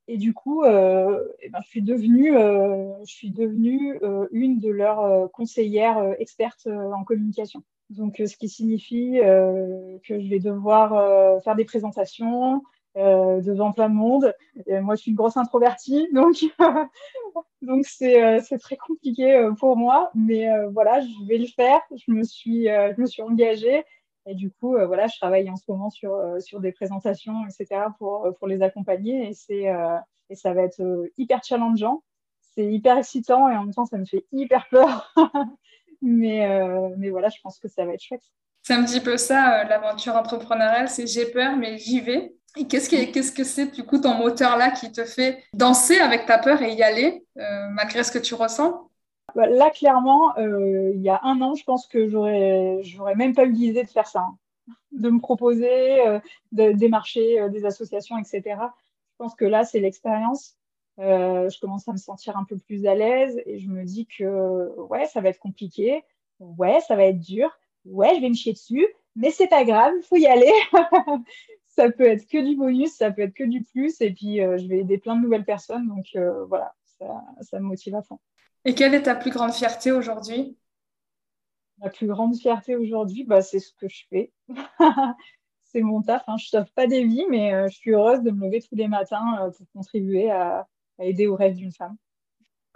et 0.08 0.18
du 0.18 0.34
coup, 0.34 0.64
euh, 0.64 1.28
eh 1.42 1.50
ben, 1.50 1.60
je 1.62 1.68
suis 1.68 1.82
devenue, 1.82 2.36
euh, 2.36 2.94
euh, 4.04 4.28
une 4.32 4.60
de 4.60 4.70
leurs 4.70 5.32
conseillères 5.32 6.16
expertes 6.20 6.68
en 6.68 7.04
communication. 7.04 7.64
Donc, 7.90 8.18
ce 8.18 8.36
qui 8.36 8.50
signifie 8.50 9.20
que 9.20 10.20
je 10.20 10.30
vais 10.30 10.40
devoir 10.40 11.42
faire 11.44 11.56
des 11.56 11.66
présentations 11.66 12.64
devant 12.96 13.72
plein 13.72 13.90
de 13.90 13.96
monde. 13.96 14.34
Moi, 14.68 14.96
je 14.96 15.02
suis 15.02 15.12
une 15.12 15.18
grosse 15.18 15.38
introvertie, 15.38 16.08
donc 17.62 17.86
c'est 17.86 18.58
très 18.60 18.78
compliqué 18.78 19.50
pour 19.60 19.78
moi. 19.78 20.12
Mais 20.16 20.48
voilà, 20.72 21.02
je 21.02 21.28
vais 21.28 21.38
le 21.38 21.48
faire. 21.48 21.82
Je 21.96 22.12
me 22.12 22.24
suis 22.24 23.22
engagée 23.22 23.84
Et 24.26 24.36
du 24.36 24.52
coup, 24.52 24.76
voilà, 24.88 25.08
je 25.08 25.18
travaille 25.18 25.50
en 25.50 25.56
ce 25.56 25.64
moment 25.68 25.90
sur, 25.90 26.18
sur 26.40 26.60
des 26.62 26.72
présentations, 26.72 27.46
etc., 27.46 27.82
pour, 27.98 28.28
pour 28.40 28.48
les 28.48 28.62
accompagner. 28.62 29.30
Et, 29.30 29.34
c'est, 29.34 29.66
et 30.30 30.36
ça 30.36 30.54
va 30.54 30.62
être 30.62 30.82
hyper 31.18 31.44
challengeant. 31.44 32.04
C'est 32.56 32.66
hyper 32.66 32.98
excitant 32.98 33.50
et 33.50 33.58
en 33.58 33.64
même 33.64 33.74
temps, 33.74 33.86
ça 33.86 33.98
me 33.98 34.06
fait 34.06 34.26
hyper 34.32 34.68
peur. 34.70 35.14
mais, 36.02 36.48
mais 36.98 37.10
voilà, 37.10 37.30
je 37.30 37.42
pense 37.42 37.60
que 37.60 37.68
ça 37.68 37.86
va 37.86 37.94
être 37.94 38.04
chouette. 38.04 38.24
C'est 38.62 38.74
un 38.74 38.86
petit 38.86 39.02
peu 39.02 39.18
ça, 39.18 39.66
l'aventure 39.66 40.16
entrepreneuriale, 40.16 40.88
c'est 40.88 41.06
j'ai 41.06 41.26
peur, 41.26 41.58
mais 41.58 41.78
j'y 41.78 42.00
vais. 42.00 42.34
Et 42.56 42.66
qu'est-ce, 42.66 42.90
qu'est-ce 42.90 43.32
que 43.32 43.44
c'est 43.44 43.68
du 43.68 43.84
coup 43.84 44.00
ton 44.00 44.14
moteur 44.14 44.58
là 44.58 44.72
qui 44.72 44.92
te 44.92 45.04
fait 45.04 45.44
danser 45.54 46.00
avec 46.00 46.26
ta 46.28 46.38
peur 46.38 46.62
et 46.62 46.74
y 46.74 46.84
aller 46.84 47.26
malgré 47.72 48.04
ce 48.04 48.12
que 48.12 48.20
tu 48.20 48.36
ressens? 48.36 48.90
Là, 49.36 49.70
clairement, 49.70 50.38
euh, 50.38 50.92
il 50.94 51.02
y 51.02 51.10
a 51.10 51.20
un 51.24 51.42
an, 51.42 51.56
je 51.56 51.64
pense 51.64 51.88
que 51.88 52.08
j'aurais, 52.08 52.80
j'aurais 52.84 53.16
même 53.16 53.34
pas 53.34 53.46
eu 53.46 53.52
l'idée 53.52 53.84
de 53.84 53.90
faire 53.90 54.08
ça, 54.08 54.22
hein. 54.22 54.38
de 54.92 55.10
me 55.10 55.20
proposer, 55.20 56.06
euh, 56.08 56.20
de 56.52 56.72
démarcher 56.72 57.40
euh, 57.40 57.50
des 57.50 57.66
associations, 57.66 58.18
etc. 58.18 58.42
Je 58.48 59.18
pense 59.18 59.36
que 59.36 59.46
là, 59.46 59.64
c'est 59.64 59.80
l'expérience. 59.80 60.58
je 60.98 61.60
commence 61.60 61.88
à 61.88 61.94
me 61.94 61.98
sentir 61.98 62.38
un 62.38 62.46
peu 62.46 62.58
plus 62.58 62.86
à 62.86 62.96
l'aise 62.96 63.42
et 63.46 63.60
je 63.60 63.70
me 63.70 63.84
dis 63.84 64.06
que 64.06 64.70
ouais, 64.80 65.06
ça 65.06 65.22
va 65.22 65.30
être 65.30 65.40
compliqué, 65.40 66.04
ouais, 66.40 66.80
ça 66.82 66.96
va 66.96 67.06
être 67.06 67.20
dur, 67.20 67.50
ouais, 67.86 68.16
je 68.16 68.22
vais 68.22 68.30
me 68.30 68.36
chier 68.36 68.54
dessus, 68.54 68.88
mais 69.16 69.32
c'est 69.32 69.48
pas 69.48 69.66
grave, 69.66 69.94
il 69.98 70.04
faut 70.04 70.18
y 70.18 70.28
aller. 70.28 70.52
ça 71.68 71.90
peut 71.92 72.06
être 72.06 72.28
que 72.28 72.38
du 72.38 72.56
bonus, 72.56 72.92
ça 72.94 73.12
peut 73.12 73.24
être 73.24 73.34
que 73.34 73.44
du 73.44 73.64
plus, 73.64 74.00
et 74.02 74.12
puis 74.12 74.38
je 74.38 74.68
vais 74.68 74.80
aider 74.80 74.98
plein 74.98 75.16
de 75.16 75.22
nouvelles 75.22 75.46
personnes, 75.46 75.88
donc 75.88 76.06
voilà, 76.48 76.74
ça, 77.00 77.24
ça 77.42 77.60
me 77.60 77.66
motive 77.66 77.96
à 77.96 78.02
fond. 78.02 78.20
Et 78.66 78.76
quelle 78.76 78.94
est 78.94 79.04
ta 79.04 79.16
plus 79.16 79.32
grande 79.32 79.54
fierté 79.54 79.92
aujourd'hui? 79.92 80.58
Ma 81.80 81.90
plus 81.90 82.08
grande 82.08 82.36
fierté 82.36 82.76
aujourd'hui, 82.76 83.24
bah, 83.26 83.42
c'est 83.42 83.60
ce 83.60 83.74
que 83.74 83.88
je 83.90 84.04
fais. 84.10 84.32
c'est 85.74 85.82
mon 85.82 86.02
taf. 86.02 86.24
Hein. 86.28 86.38
Je 86.38 86.46
ne 86.46 86.62
sauve 86.62 86.72
pas 86.74 86.88
des 86.88 87.04
vies, 87.04 87.26
mais 87.30 87.54
euh, 87.54 87.68
je 87.68 87.76
suis 87.76 87.92
heureuse 87.92 88.22
de 88.22 88.32
me 88.32 88.46
lever 88.46 88.62
tous 88.62 88.76
les 88.76 88.88
matins 88.88 89.40
euh, 89.42 89.52
pour 89.52 89.66
contribuer 89.74 90.32
à, 90.32 90.68
aider 91.00 91.28
au 91.28 91.36
rêve 91.36 91.56
d'une 91.56 91.74
femme. 91.74 91.98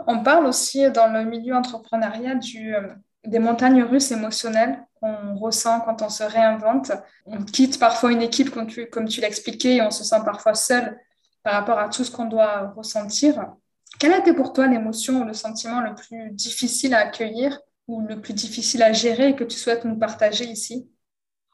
On 0.08 0.22
parle 0.24 0.46
aussi 0.48 0.89
dans 0.91 1.08
le 1.08 1.24
milieu 1.24 1.56
entrepreneurial 1.56 2.39
du, 2.39 2.75
euh, 2.75 2.94
des 3.25 3.39
montagnes 3.39 3.84
russes 3.84 4.12
émotionnelles 4.12 4.84
qu'on 5.00 5.36
ressent 5.36 5.82
quand 5.82 6.01
on 6.01 6.10
se 6.10 6.24
réinvente. 6.24 6.91
On 7.25 7.44
quitte 7.44 7.79
parfois 7.79 8.12
une 8.12 8.22
équipe, 8.22 8.50
comme 8.50 8.67
tu, 8.67 8.88
comme 8.89 9.08
tu 9.08 9.22
l'expliquais, 9.22 9.75
et 9.75 9.82
on 9.82 9.91
se 9.91 10.03
sent 10.03 10.22
parfois 10.25 10.56
seul 10.56 11.00
par 11.44 11.53
rapport 11.53 11.79
à 11.79 11.89
tout 11.89 12.03
ce 12.03 12.12
qu'on 12.12 12.25
doit 12.25 12.74
ressentir. 12.75 13.53
Quelle 14.00 14.13
a 14.13 14.20
été 14.20 14.34
pour 14.34 14.54
toi 14.54 14.68
l'émotion 14.68 15.22
ou 15.22 15.24
le 15.24 15.34
sentiment 15.34 15.82
le 15.82 15.96
plus 15.96 16.32
difficile 16.32 16.94
à 16.94 17.00
accueillir 17.00 17.60
ou 17.88 18.01
le 18.01 18.22
plus 18.22 18.34
difficile 18.34 18.84
à 18.84 18.94
gérer 18.94 19.36
que 19.36 19.44
tu 19.44 19.58
souhaites 19.58 19.86
nous 19.86 19.98
partager 19.98 20.46
ici? 20.46 20.88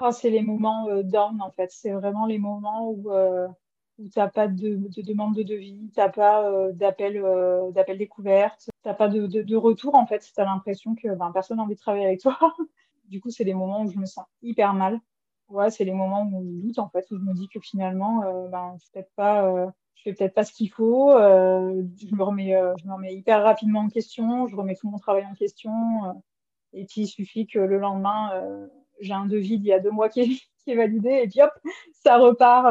Oh, 0.02 0.12
C'est 0.12 0.30
les 0.30 0.42
moments 0.42 0.90
euh, 0.90 1.04
down 1.04 1.42
en 1.42 1.52
fait. 1.52 1.72
C'est 1.72 1.92
vraiment 1.92 2.26
les 2.26 2.40
moments 2.40 2.90
où, 2.90 3.12
euh, 3.14 3.48
où 3.98 4.10
tu 4.10 4.20
n'as 4.20 4.28
pas 4.28 4.50
de, 4.50 4.78
demande 4.98 5.36
de 5.36 5.44
devis, 5.44 5.90
tu 5.94 6.00
n'as 6.00 6.10
pas 6.10 6.44
euh, 6.50 6.74
d'appel 6.74 7.98
découverte, 7.98 8.60
tu 8.66 8.70
n'as 8.90 8.94
pas 8.94 9.08
de, 9.08 9.56
retour 9.56 9.96
en 9.96 10.06
fait. 10.06 10.20
Tu 10.20 10.42
as 10.42 10.44
l'impression 10.44 10.96
que 10.96 11.16
ben, 11.16 11.32
personne 11.32 11.58
n'a 11.58 11.64
envie 11.64 11.76
de 11.76 11.80
travailler 11.80 12.08
avec 12.08 12.20
toi. 12.20 12.38
du 13.06 13.22
coup, 13.22 13.30
c'est 13.30 13.46
les 13.46 13.54
moments 13.54 13.84
où 13.84 13.90
je 13.90 13.98
me 13.98 14.06
sens 14.06 14.26
hyper 14.42 14.74
mal. 14.74 15.00
Ouais, 15.48 15.70
c'est 15.70 15.86
les 15.86 15.94
moments 15.94 16.24
où 16.24 16.44
je 16.44 16.68
doute 16.68 16.80
en 16.80 16.90
fait, 16.90 17.06
où 17.12 17.18
je 17.18 17.24
me 17.24 17.34
dis 17.34 17.48
que 17.48 17.62
finalement, 17.62 18.50
ben, 18.50 18.76
peut-être 18.92 19.12
pas 19.16 19.72
fais 20.04 20.14
peut-être 20.14 20.34
pas 20.34 20.44
ce 20.44 20.52
qu'il 20.52 20.70
faut, 20.70 21.12
euh, 21.12 21.84
je, 21.98 22.16
me 22.16 22.24
remets, 22.24 22.56
euh, 22.56 22.74
je 22.82 22.88
me 22.88 22.94
remets 22.94 23.16
hyper 23.16 23.44
rapidement 23.44 23.82
en 23.82 23.90
question, 23.90 24.48
je 24.48 24.56
remets 24.56 24.76
tout 24.76 24.90
mon 24.90 24.98
travail 24.98 25.26
en 25.26 25.34
question. 25.34 25.72
Euh, 26.06 26.14
et 26.74 26.86
puis 26.86 27.02
il 27.02 27.08
suffit 27.08 27.48
que 27.48 27.60
le 27.60 27.78
lendemain, 27.78 28.32
j'ai 29.00 29.14
un 29.14 29.28
devis 29.28 29.60
d'il 29.60 29.68
y 29.68 29.74
a 29.74 29.80
deux 29.80 29.92
mois 29.92 30.10
qui 30.10 30.22
est, 30.68 30.76
validé, 30.76 31.22
et 31.24 31.28
puis 31.28 31.42
hop, 31.42 31.52
ça 31.92 32.18
repart, 32.18 32.66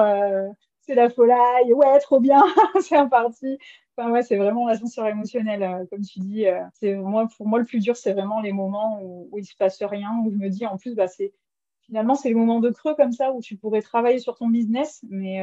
c'est 0.80 0.94
la 0.94 1.08
folie, 1.08 1.72
ouais, 1.72 1.98
trop 2.00 2.18
bien, 2.20 2.42
c'est 2.80 2.98
reparti. 2.98 3.58
Enfin, 3.96 4.10
ouais, 4.10 4.22
c'est 4.22 4.36
vraiment 4.36 4.66
l'ascenseur 4.66 5.06
émotionnel, 5.06 5.86
comme 5.90 6.00
tu 6.00 6.18
dis. 6.18 6.46
c'est 6.72 6.94
moi, 6.96 7.28
pour 7.36 7.46
moi, 7.46 7.60
le 7.60 7.64
plus 7.64 7.78
dur, 7.78 7.96
c'est 7.96 8.12
vraiment 8.12 8.40
les 8.40 8.52
moments 8.52 9.00
où, 9.02 9.28
où 9.30 9.38
il 9.38 9.44
se 9.44 9.54
passe 9.54 9.82
rien, 9.82 10.10
où 10.24 10.30
je 10.32 10.36
me 10.36 10.48
dis, 10.48 10.66
en 10.66 10.78
plus, 10.78 10.96
bah, 10.96 11.06
c'est 11.06 11.32
finalement, 11.82 12.14
c'est 12.14 12.28
les 12.28 12.34
moments 12.34 12.60
de 12.60 12.70
creux 12.70 12.94
comme 12.96 13.12
ça 13.12 13.32
où 13.32 13.40
tu 13.40 13.56
pourrais 13.56 13.82
travailler 13.82 14.18
sur 14.18 14.34
ton 14.34 14.48
business, 14.48 15.04
mais 15.08 15.42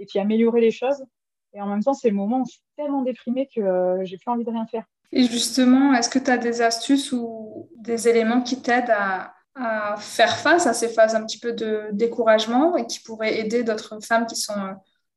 et 0.00 0.06
puis 0.06 0.18
améliorer 0.18 0.60
les 0.60 0.72
choses. 0.72 1.04
Et 1.52 1.60
en 1.60 1.66
même 1.66 1.82
temps, 1.82 1.94
c'est 1.94 2.08
le 2.08 2.16
moment 2.16 2.40
où 2.40 2.44
je 2.46 2.52
suis 2.52 2.62
tellement 2.76 3.02
déprimée 3.02 3.48
que 3.54 3.60
euh, 3.60 4.04
j'ai 4.04 4.16
plus 4.16 4.30
envie 4.30 4.44
de 4.44 4.50
rien 4.50 4.66
faire. 4.66 4.84
Et 5.12 5.24
justement, 5.24 5.92
est-ce 5.94 6.08
que 6.08 6.18
tu 6.18 6.30
as 6.30 6.38
des 6.38 6.62
astuces 6.62 7.12
ou 7.12 7.68
des 7.76 8.08
éléments 8.08 8.42
qui 8.42 8.62
t'aident 8.62 8.94
à, 8.96 9.34
faire 9.98 10.38
face 10.38 10.66
à 10.66 10.72
ces 10.72 10.88
phases 10.88 11.14
un 11.14 11.26
petit 11.26 11.38
peu 11.38 11.52
de 11.52 11.88
découragement 11.92 12.76
et 12.76 12.86
qui 12.86 13.00
pourraient 13.00 13.40
aider 13.40 13.62
d'autres 13.62 13.98
femmes 14.02 14.24
qui 14.24 14.36
sont 14.36 14.58
euh, 14.58 14.72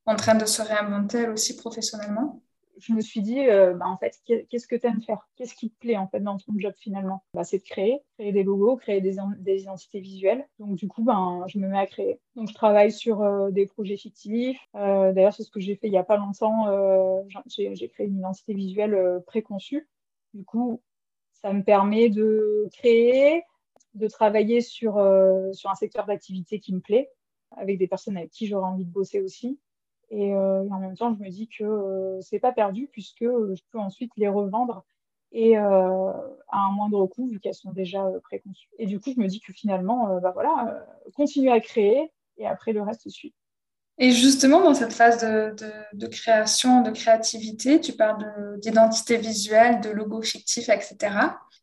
en 0.05 0.15
train 0.15 0.35
de 0.35 0.45
se 0.45 0.61
réinventer 0.61 1.19
elles 1.19 1.29
aussi 1.29 1.55
professionnellement? 1.55 2.41
Je 2.77 2.93
me 2.93 3.01
suis 3.01 3.21
dit, 3.21 3.39
euh, 3.39 3.73
bah, 3.73 3.87
en 3.87 3.97
fait, 3.97 4.19
qu'est-ce 4.25 4.67
que 4.67 4.75
tu 4.75 4.87
aimes 4.87 5.01
faire? 5.01 5.27
Qu'est-ce 5.35 5.55
qui 5.55 5.69
te 5.69 5.79
plaît 5.79 5.97
en 5.97 6.07
fait 6.07 6.19
dans 6.19 6.37
ton 6.37 6.53
job 6.57 6.73
finalement? 6.77 7.23
Bah, 7.33 7.43
C'est 7.43 7.59
de 7.59 7.63
créer, 7.63 7.99
créer 8.17 8.31
des 8.31 8.43
logos, 8.43 8.77
créer 8.77 9.01
des, 9.01 9.17
identités 9.61 9.99
visuelles. 9.99 10.47
Donc 10.59 10.75
du 10.75 10.87
coup, 10.87 11.03
ben, 11.03 11.43
je 11.47 11.59
me 11.59 11.67
mets 11.67 11.77
à 11.77 11.87
créer. 11.87 12.19
Donc 12.35 12.49
je 12.49 12.53
travaille 12.53 12.91
sur 12.91 13.21
euh, 13.21 13.51
des 13.51 13.65
projets 13.65 13.97
fictifs. 13.97 14.59
Euh, 14.75 15.13
d'ailleurs, 15.13 15.33
c'est 15.33 15.43
ce 15.43 15.51
que 15.51 15.59
j'ai 15.59 15.75
fait 15.75 15.87
il 15.87 15.91
n'y 15.91 15.97
a 15.97 16.03
pas 16.03 16.17
longtemps. 16.17 16.65
j'ai 17.47 17.89
créé 17.89 18.07
une 18.07 18.17
identité 18.17 18.53
visuelle 18.53 19.21
préconçue. 19.25 19.87
Du 20.33 20.43
coup, 20.43 20.81
ça 21.33 21.53
me 21.53 21.63
permet 21.63 22.09
de 22.09 22.67
créer, 22.73 23.43
de 23.93 24.07
travailler 24.07 24.61
sur, 24.61 24.93
sur 25.53 25.69
un 25.69 25.75
secteur 25.75 26.05
d'activité 26.05 26.59
qui 26.59 26.73
me 26.73 26.79
plaît, 26.79 27.11
avec 27.51 27.77
des 27.77 27.87
personnes 27.87 28.17
avec 28.17 28.31
qui 28.31 28.47
j'aurais 28.47 28.67
envie 28.67 28.85
de 28.85 28.91
bosser 28.91 29.21
aussi. 29.21 29.59
Euh, 30.11 30.63
et, 30.63 30.71
en 30.71 30.79
même 30.79 30.95
temps, 30.95 31.15
je 31.17 31.23
me 31.23 31.29
dis 31.29 31.47
que 31.47 31.63
euh, 31.63 32.21
c'est 32.21 32.39
pas 32.39 32.51
perdu 32.51 32.89
puisque 32.91 33.23
euh, 33.23 33.55
je 33.55 33.61
peux 33.71 33.79
ensuite 33.79 34.11
les 34.17 34.27
revendre 34.27 34.83
et 35.35 35.57
à 35.57 36.13
un 36.51 36.71
moindre 36.73 37.07
coût 37.07 37.27
vu 37.27 37.39
qu'elles 37.39 37.55
sont 37.55 37.71
déjà 37.71 38.05
préconçues. 38.21 38.69
Et 38.77 38.85
du 38.85 38.99
coup, 38.99 39.11
je 39.15 39.19
me 39.19 39.25
dis 39.25 39.39
que 39.39 39.51
finalement, 39.51 40.19
bah 40.19 40.29
voilà, 40.31 40.85
continuer 41.15 41.51
à 41.51 41.59
créer 41.59 42.11
et 42.37 42.45
après 42.45 42.71
le 42.71 42.83
reste 42.83 43.09
suit. 43.09 43.33
Et 43.97 44.11
justement, 44.11 44.61
dans 44.61 44.75
cette 44.75 44.93
phase 44.93 45.23
de, 45.23 45.55
de, 45.93 46.05
création, 46.05 46.83
de 46.83 46.91
créativité, 46.91 47.81
tu 47.81 47.93
parles 47.93 48.59
d'identité 48.59 49.17
visuelle, 49.17 49.81
de 49.81 49.89
logo 49.89 50.21
fictif, 50.21 50.69
etc. 50.69 51.15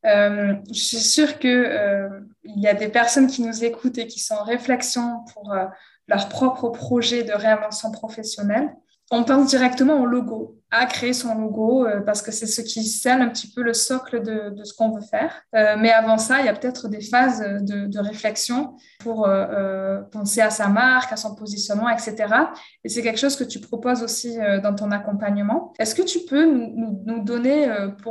je 0.03 0.59
suis 0.73 0.97
sûre 0.97 1.39
qu'il 1.39 2.19
il 2.43 2.61
y 2.61 2.67
a 2.67 2.75
des 2.75 2.89
personnes 2.89 3.29
qui 3.29 3.43
nous 3.43 3.63
écoutent 3.65 3.99
et 3.99 4.09
qui 4.09 4.19
sont 4.19 4.35
en 4.35 4.43
réflexion 4.43 5.21
pour 5.33 5.55
leur 6.11 6.29
propre 6.29 6.69
projet 6.69 7.23
de 7.23 7.33
réinvention 7.33 7.93
professionnelle, 7.93 8.75
on 9.11 9.25
pense 9.25 9.49
directement 9.49 10.01
au 10.01 10.07
logo 10.07 10.60
à 10.73 10.87
créer 10.87 11.13
son 11.13 11.35
logo 11.35 11.85
euh, 11.85 12.01
parce 12.01 12.23
que 12.23 12.31
c'est 12.31 12.47
ce 12.47 12.61
qui 12.61 12.85
scelle 12.85 13.23
un 13.23 13.29
petit 13.29 13.51
peu 13.51 13.63
le 13.63 13.75
socle 13.75 14.23
de, 14.23 14.63
ce 14.63 14.73
qu'on 14.73 14.91
veut 14.91 15.03
faire. 15.03 15.43
Euh, 15.55 15.75
mais 15.79 15.91
avant 15.91 16.17
ça, 16.17 16.41
il 16.41 16.47
y 16.47 16.49
a 16.49 16.55
peut-être 16.55 16.89
des 16.89 17.01
phases 17.01 17.41
de, 17.41 18.01
réflexion 18.01 18.77
pour 19.01 19.27
euh, 19.27 20.01
penser 20.13 20.41
à 20.41 20.51
sa 20.51 20.69
marque, 20.69 21.13
à 21.13 21.17
son 21.17 21.35
positionnement, 21.35 21.89
etc. 21.91 22.17
Et 22.85 22.89
c'est 22.89 23.03
quelque 23.03 23.19
chose 23.19 23.37
que 23.37 23.45
tu 23.45 23.61
proposes 23.61 24.03
aussi 24.03 24.39
dans 24.63 24.75
ton 24.75 24.91
accompagnement. 24.91 25.75
Est-ce 25.79 25.95
que 25.95 26.03
tu 26.03 26.21
peux 26.21 26.47
nous, 26.47 27.23
donner, 27.23 27.69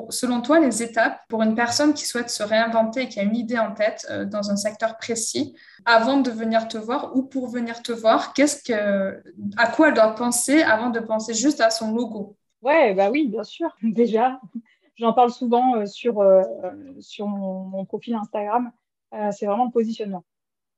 selon 0.09 0.41
toi, 0.41 0.59
les 0.59 0.83
étapes 0.83 1.19
pour 1.27 1.41
une 1.41 1.55
personne 1.55 1.93
qui 1.93 2.05
souhaite 2.05 2.29
se 2.29 2.43
réinventer 2.43 3.03
et 3.03 3.09
qui 3.09 3.19
a 3.19 3.23
une 3.23 3.35
idée 3.35 3.57
en 3.57 3.73
tête 3.73 4.07
dans 4.27 4.51
un 4.51 4.55
secteur 4.55 4.97
précis 4.97 5.55
avant 5.85 6.17
de 6.17 6.29
venir 6.29 6.67
te 6.67 6.77
voir 6.77 7.15
ou 7.15 7.23
pour 7.23 7.49
venir 7.49 7.81
te 7.81 7.91
voir? 7.91 8.33
Qu'est-ce 8.33 8.61
que, 8.63 9.23
à 9.57 9.67
quoi 9.67 9.87
elle 9.87 9.95
doit 9.95 10.13
penser 10.13 10.61
avant 10.61 10.91
de 10.91 10.99
penser 10.99 11.33
juste 11.33 11.61
à 11.61 11.71
son 11.71 11.91
logo? 11.93 12.37
Ouais, 12.61 12.93
bah 12.93 13.09
oui, 13.09 13.27
bien 13.27 13.43
sûr. 13.43 13.75
Déjà, 13.83 14.39
j'en 14.97 15.13
parle 15.13 15.31
souvent 15.31 15.75
euh, 15.75 15.85
sur, 15.85 16.19
euh, 16.19 16.43
mon, 17.19 17.85
profil 17.85 18.15
Instagram. 18.15 18.71
Euh, 19.13 19.31
c'est 19.31 19.45
vraiment 19.45 19.65
le 19.65 19.71
positionnement. 19.71 20.25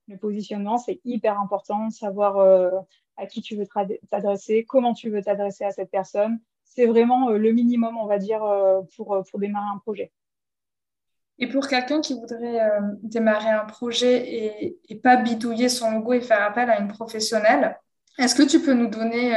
Le 0.08 0.18
positionnement, 0.18 0.78
c'est 0.78 1.00
hyper 1.06 1.40
important, 1.40 1.90
savoir 1.90 2.84
à 3.16 3.26
qui 3.28 3.42
tu 3.42 3.56
veux 3.56 3.68
t'adresser, 4.10 4.66
comment 4.66 4.94
tu 4.94 5.10
veux 5.10 5.22
t'adresser 5.22 5.64
à 5.64 5.72
cette 5.72 5.92
personne. 5.92 6.40
C'est 6.66 6.86
vraiment 6.86 7.30
le 7.30 7.52
minimum, 7.52 7.96
on 7.98 8.08
va 8.08 8.18
dire, 8.18 8.42
pour, 8.96 9.24
démarrer 9.36 9.70
un 9.74 9.78
projet. 9.78 10.12
Et 11.38 11.48
pour 11.48 11.68
quelqu'un 11.68 12.02
qui 12.02 12.20
voudrait 12.20 12.60
démarrer 13.04 13.52
un 13.52 13.64
projet 13.64 14.28
et, 14.28 14.80
et, 14.90 14.96
pas 14.96 15.16
bidouiller 15.18 15.70
son 15.70 15.92
logo 15.92 16.14
et 16.14 16.22
faire 16.22 16.42
appel 16.44 16.70
à 16.70 16.80
une 16.80 16.90
professionnelle, 16.90 17.80
est-ce 18.18 18.36
que 18.36 18.44
tu 18.44 18.60
peux 18.60 18.74
nous 18.74 18.88
donner 18.88 19.34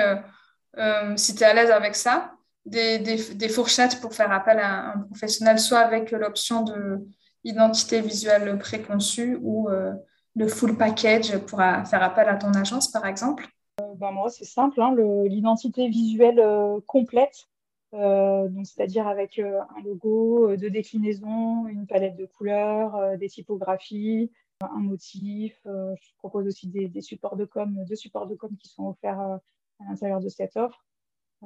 si 1.16 1.37
tu 1.37 1.42
es 1.42 1.46
à 1.46 1.54
l'aise 1.54 1.70
avec 1.70 1.94
ça, 1.94 2.34
des, 2.66 2.98
des, 2.98 3.48
fourchettes 3.48 4.00
pour 4.00 4.14
faire 4.14 4.33
appel 4.33 4.59
à 4.59 4.92
un 4.92 4.98
professionnel, 5.00 5.59
soit 5.59 5.81
avec 5.81 6.11
l'option 6.11 6.62
de 6.62 7.07
identité 7.44 8.00
visuelle 8.00 8.59
préconçue 8.59 9.38
ou 9.42 9.68
euh, 9.68 9.92
le 10.35 10.48
full 10.48 10.77
package 10.79 11.37
pour 11.40 11.59
faire 11.59 12.03
appel 12.03 12.29
à 12.29 12.37
ton 12.37 12.53
agence, 12.55 12.90
par 12.90 13.07
exemple 13.07 13.46
euh, 13.81 13.94
ben 13.96 14.12
Moi, 14.12 14.31
c'est 14.31 14.46
simple, 14.46 14.81
hein, 14.81 14.94
l'identité 15.27 15.88
visuelle 15.88 16.42
complète, 16.87 17.48
donc 17.92 18.66
c'est-à-dire 18.66 19.07
avec 19.07 19.38
un 19.38 19.83
logo, 19.85 20.57
deux 20.57 20.70
déclinaisons, 20.70 21.68
une 21.68 21.87
palette 21.87 22.16
de 22.16 22.24
couleurs, 22.24 23.18
des 23.18 23.29
typographies, 23.29 24.33
un 24.62 24.81
motif. 24.81 25.61
je 25.66 26.16
propose 26.16 26.46
aussi 26.46 26.68
des, 26.68 26.88
des, 26.88 27.03
supports 27.03 27.37
de 27.37 27.44
com, 27.44 27.85
deux 27.87 27.94
supports 27.94 28.27
de 28.27 28.35
com 28.35 28.50
qui 28.59 28.68
sont 28.68 28.88
offerts 28.88 29.20
à 29.20 29.40
l'intérieur 29.88 30.20
de 30.20 30.29
cette 30.29 30.57
offre. 30.57 30.83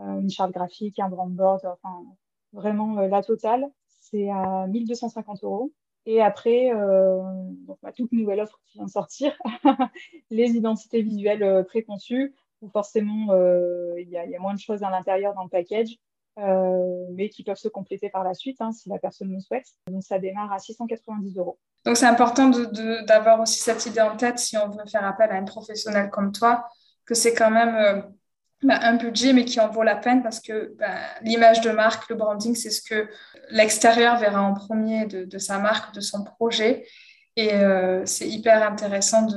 Une 0.00 0.30
charte 0.30 0.52
graphique, 0.52 0.98
un 0.98 1.08
brand 1.08 1.32
board, 1.32 1.60
enfin 1.64 2.02
vraiment 2.52 3.00
la 3.00 3.22
totale. 3.22 3.66
C'est 3.88 4.30
à 4.30 4.66
1250 4.66 5.44
euros. 5.44 5.72
Et 6.10 6.22
après, 6.22 6.72
euh, 6.72 7.20
donc 7.66 7.76
ma 7.82 7.92
toute 7.92 8.12
nouvelle 8.12 8.40
offre 8.40 8.58
qui 8.64 8.78
vient 8.78 8.86
de 8.86 8.90
sortir, 8.90 9.36
les 10.30 10.52
identités 10.52 11.02
visuelles 11.02 11.42
euh, 11.42 11.62
préconçues, 11.62 12.34
où 12.62 12.70
forcément 12.70 13.30
euh, 13.32 13.92
il 13.98 14.08
y, 14.08 14.16
a 14.16 14.38
moins 14.38 14.54
de 14.54 14.58
choses 14.58 14.82
à 14.82 14.88
l'intérieur 14.88 15.34
dans 15.34 15.42
le 15.42 15.50
package, 15.50 15.98
mais 17.12 17.28
qui 17.28 17.44
peuvent 17.44 17.58
se 17.58 17.68
compléter 17.68 18.08
par 18.08 18.24
la 18.24 18.32
suite 18.32 18.56
hein, 18.60 18.72
si 18.72 18.88
la 18.88 18.98
personne 18.98 19.30
le 19.30 19.40
souhaite. 19.40 19.66
Donc 19.88 20.02
ça 20.02 20.18
démarre 20.18 20.50
à 20.50 20.58
690 20.58 21.36
euros. 21.36 21.58
Donc 21.84 21.98
c'est 21.98 22.06
important 22.06 22.48
d'avoir 23.06 23.40
aussi 23.40 23.58
cette 23.58 23.84
idée 23.84 24.00
en 24.00 24.16
tête 24.16 24.38
si 24.38 24.56
on 24.56 24.70
veut 24.70 24.86
faire 24.86 25.04
appel 25.04 25.30
à 25.30 25.36
une 25.36 25.44
professionnelle 25.44 26.08
comme 26.08 26.32
toi, 26.32 26.64
que 27.04 27.14
c'est 27.14 27.34
quand 27.34 27.50
même 27.50 28.02
bah, 28.62 28.78
un 28.82 28.94
budget, 28.94 29.32
mais 29.32 29.44
qui 29.44 29.60
en 29.60 29.68
vaut 29.68 29.84
la 29.84 29.94
peine 29.94 30.22
parce 30.22 30.40
que 30.40 30.74
bah, 30.78 30.96
l'image 31.22 31.60
de 31.60 31.70
marque, 31.70 32.08
le 32.10 32.16
branding, 32.16 32.56
c'est 32.56 32.70
ce 32.70 32.82
que 32.82 33.08
l'extérieur 33.50 34.18
verra 34.18 34.42
en 34.42 34.52
premier 34.52 35.06
de, 35.06 35.38
sa 35.38 35.58
marque, 35.58 35.94
de 35.94 36.00
son 36.00 36.24
projet. 36.24 36.86
Et 37.36 37.54
euh, 37.54 38.04
c'est 38.04 38.28
hyper 38.28 38.68
intéressant 38.68 39.28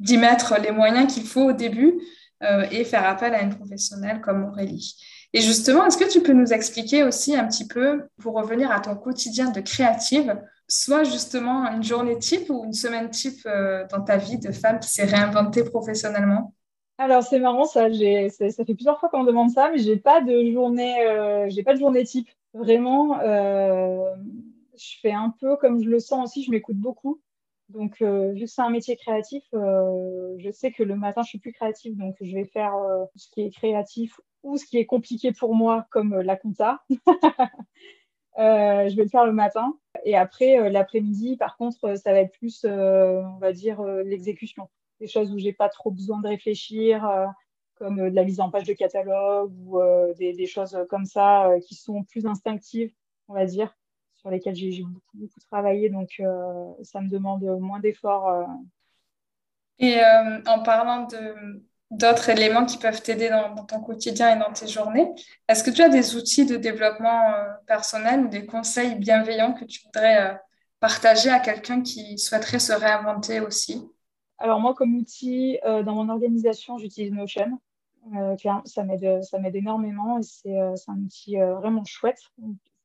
d'y 0.00 0.16
mettre 0.16 0.58
les 0.58 0.70
moyens 0.70 1.12
qu'il 1.12 1.24
faut 1.24 1.50
au 1.50 1.52
début 1.52 2.00
euh, 2.42 2.64
et 2.70 2.84
faire 2.84 3.06
appel 3.06 3.34
à 3.34 3.42
une 3.42 3.54
professionnelle 3.54 4.22
comme 4.22 4.44
Aurélie. 4.44 4.96
Et 5.34 5.42
justement, 5.42 5.86
est-ce 5.86 5.98
que 5.98 6.10
tu 6.10 6.22
peux 6.22 6.32
nous 6.32 6.52
expliquer 6.54 7.04
aussi 7.04 7.36
un 7.36 7.46
petit 7.46 7.66
peu, 7.66 8.08
pour 8.20 8.34
revenir 8.34 8.70
à 8.70 8.80
ton 8.80 8.96
quotidien 8.96 9.50
de 9.50 9.60
créative, 9.60 10.38
soit 10.68 11.04
justement 11.04 11.70
une 11.70 11.82
journée 11.82 12.18
type 12.18 12.48
ou 12.48 12.64
une 12.64 12.72
semaine 12.72 13.10
type 13.10 13.40
euh, 13.44 13.84
dans 13.90 14.00
ta 14.00 14.16
vie 14.16 14.38
de 14.38 14.52
femme 14.52 14.80
qui 14.80 14.90
s'est 14.90 15.04
réinventée 15.04 15.64
professionnellement? 15.64 16.54
Alors 16.98 17.22
c'est 17.22 17.40
marrant 17.40 17.64
ça, 17.64 17.88
ça, 17.92 18.64
fait 18.64 18.74
plusieurs 18.74 19.00
fois 19.00 19.08
qu'on 19.08 19.22
me 19.22 19.26
demande 19.26 19.50
ça, 19.50 19.70
mais 19.70 19.78
j'ai 19.78 19.96
pas 19.96 20.20
de 20.20 20.50
journée, 20.52 21.00
euh, 21.06 21.48
j'ai 21.48 21.62
pas 21.62 21.74
de 21.74 21.78
journée 21.78 22.04
type. 22.04 22.28
Vraiment, 22.54 23.18
euh, 23.20 24.14
je 24.76 24.98
fais 25.00 25.12
un 25.12 25.34
peu 25.40 25.56
comme 25.56 25.82
je 25.82 25.88
le 25.88 25.98
sens 25.98 26.30
aussi, 26.30 26.44
je 26.44 26.50
m'écoute 26.50 26.76
beaucoup. 26.76 27.20
Donc 27.70 28.02
euh, 28.02 28.32
vu 28.32 28.44
que 28.44 28.46
c'est 28.46 28.62
un 28.62 28.70
métier 28.70 28.96
créatif, 28.96 29.42
je 29.52 30.50
sais 30.52 30.70
que 30.72 30.82
le 30.82 30.94
matin 30.96 31.22
je 31.22 31.28
suis 31.28 31.38
plus 31.38 31.52
créative, 31.52 31.96
donc 31.96 32.16
je 32.20 32.34
vais 32.34 32.44
faire 32.44 32.74
ce 33.16 33.28
qui 33.30 33.42
est 33.42 33.50
créatif 33.50 34.20
ou 34.42 34.58
ce 34.58 34.66
qui 34.66 34.76
est 34.78 34.86
compliqué 34.86 35.32
pour 35.32 35.54
moi, 35.54 35.86
comme 35.90 36.20
la 36.20 36.36
compta. 36.36 36.82
je 38.36 38.96
vais 38.96 39.02
le 39.02 39.08
faire 39.08 39.26
le 39.26 39.32
matin. 39.32 39.74
Et 40.04 40.16
après, 40.16 40.70
l'après-midi, 40.70 41.36
par 41.36 41.56
contre, 41.56 41.96
ça 41.96 42.12
va 42.12 42.20
être 42.20 42.32
plus, 42.32 42.64
on 42.64 43.38
va 43.38 43.52
dire, 43.52 43.82
l'exécution 43.82 44.68
des 45.02 45.08
choses 45.08 45.32
où 45.32 45.38
j'ai 45.38 45.52
pas 45.52 45.68
trop 45.68 45.90
besoin 45.90 46.20
de 46.20 46.28
réfléchir, 46.28 47.04
euh, 47.04 47.26
comme 47.74 47.98
euh, 47.98 48.10
de 48.10 48.14
la 48.14 48.24
mise 48.24 48.38
en 48.38 48.50
page 48.50 48.64
de 48.64 48.72
catalogue 48.72 49.52
ou 49.66 49.80
euh, 49.80 50.14
des, 50.14 50.46
choses 50.46 50.78
comme 50.88 51.06
ça 51.06 51.50
qui 51.66 51.74
sont 51.74 52.04
plus 52.04 52.24
instinctives, 52.24 52.92
on 53.26 53.34
va 53.34 53.44
dire, 53.44 53.76
sur 54.14 54.30
lesquelles 54.30 54.54
j'ai 54.54 54.82
beaucoup, 54.82 55.16
beaucoup 55.18 55.40
travaillé. 55.50 55.90
Donc, 55.90 56.22
ça 56.82 57.00
me 57.00 57.08
demande 57.08 57.42
moins 57.60 57.80
d'efforts. 57.80 58.46
Et 59.80 59.96
en 60.46 60.62
parlant 60.62 61.06
de 61.06 61.62
d'autres 61.90 62.30
éléments 62.30 62.64
qui 62.64 62.78
peuvent 62.78 63.02
t'aider 63.02 63.28
dans, 63.28 63.54
ton 63.66 63.80
quotidien 63.80 64.34
et 64.34 64.38
dans 64.38 64.50
tes 64.50 64.66
journées. 64.66 65.10
Est-ce 65.46 65.62
que 65.62 65.70
tu 65.70 65.82
as 65.82 65.90
des 65.90 66.16
outils 66.16 66.46
de 66.46 66.56
développement 66.56 67.34
personnel 67.66 68.20
ou 68.20 68.28
des 68.28 68.46
conseils 68.46 68.94
bienveillants 68.94 69.52
que 69.52 69.66
tu 69.66 69.82
voudrais 69.84 70.40
partager 70.80 71.28
à 71.28 71.38
quelqu'un 71.38 71.82
qui 71.82 72.16
souhaiterait 72.16 72.60
se 72.60 72.72
réinventer 72.72 73.40
aussi? 73.40 73.86
Alors 74.42 74.58
moi, 74.58 74.74
comme 74.74 74.96
outil 74.96 75.60
euh, 75.64 75.84
dans 75.84 75.94
mon 75.94 76.08
organisation, 76.08 76.76
j'utilise 76.76 77.12
Notion. 77.12 77.60
Euh, 78.16 78.36
ça 78.64 78.82
m'aide, 78.82 79.54
énormément 79.54 80.18
et 80.18 80.22
c'est, 80.24 80.58
euh, 80.58 80.74
un 80.88 80.98
outil 80.98 81.36
vraiment 81.36 81.84
chouette, 81.84 82.18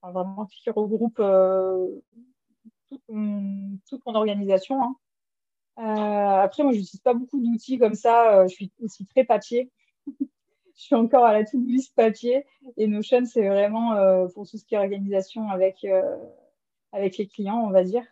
vraiment 0.03 0.45
qui 0.45 0.69
regroupe 0.69 1.19
toute 2.89 3.01
mon, 3.09 3.79
organisation. 4.05 4.79
Hein. 4.83 4.95
après, 6.43 6.61
moi, 6.61 6.73
je 6.73 6.77
n'utilise 6.77 7.01
pas 7.01 7.15
beaucoup 7.15 7.39
d'outils 7.39 7.79
comme 7.79 7.95
ça. 7.95 8.45
je 8.45 8.53
suis 8.53 8.71
aussi 8.83 9.07
très 9.07 9.23
papier. 9.23 9.71
je 10.05 10.25
suis 10.75 10.95
encore 10.95 11.25
à 11.25 11.33
la 11.33 11.43
to-do 11.43 11.65
list 11.65 11.95
papier. 11.95 12.45
Et 12.77 12.85
Notion, 12.85 13.25
c'est 13.25 13.47
vraiment 13.47 13.95
pour 14.35 14.47
tout 14.47 14.57
ce 14.57 14.63
qui 14.63 14.75
est 14.75 14.77
organisation 14.77 15.49
avec, 15.49 15.87
avec 16.91 17.17
les 17.17 17.27
clients, 17.27 17.63
on 17.65 17.71
va 17.71 17.83
dire. 17.83 18.03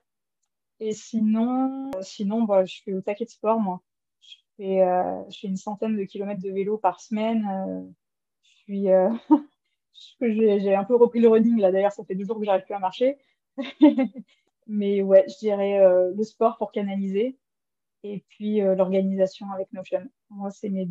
Et 0.79 0.93
sinon, 0.93 1.91
sinon 2.01 2.43
bah, 2.43 2.65
je 2.65 2.81
fais 2.83 2.93
au 2.93 3.01
taquet 3.01 3.25
de 3.25 3.29
sport, 3.29 3.59
moi. 3.59 3.81
Je 4.21 4.35
fais, 4.57 4.81
euh, 4.81 5.29
je 5.29 5.39
fais 5.39 5.47
une 5.47 5.57
centaine 5.57 5.95
de 5.95 6.03
kilomètres 6.03 6.41
de 6.41 6.51
vélo 6.51 6.77
par 6.77 6.99
semaine. 6.99 7.95
Euh, 8.69 8.89
euh, 8.99 9.09
j'ai 10.59 10.75
un 10.75 10.83
peu 10.83 10.95
repris 10.95 11.19
le 11.19 11.29
running, 11.29 11.59
là. 11.59 11.71
D'ailleurs, 11.71 11.93
ça 11.93 12.03
fait 12.03 12.15
deux 12.15 12.25
jours 12.25 12.39
que 12.39 12.45
j'arrive 12.45 12.65
plus 12.65 12.73
à 12.73 12.79
marcher. 12.79 13.17
Mais 14.67 15.01
ouais, 15.01 15.25
je 15.29 15.37
dirais 15.37 15.79
le 16.15 16.23
sport 16.23 16.57
pour 16.57 16.71
canaliser 16.71 17.37
et 18.01 18.25
puis 18.29 18.61
l'organisation 18.61 19.45
avec 19.51 19.71
Notion. 19.71 20.03
Moi, 20.31 20.49
c'est 20.49 20.69
mes 20.69 20.87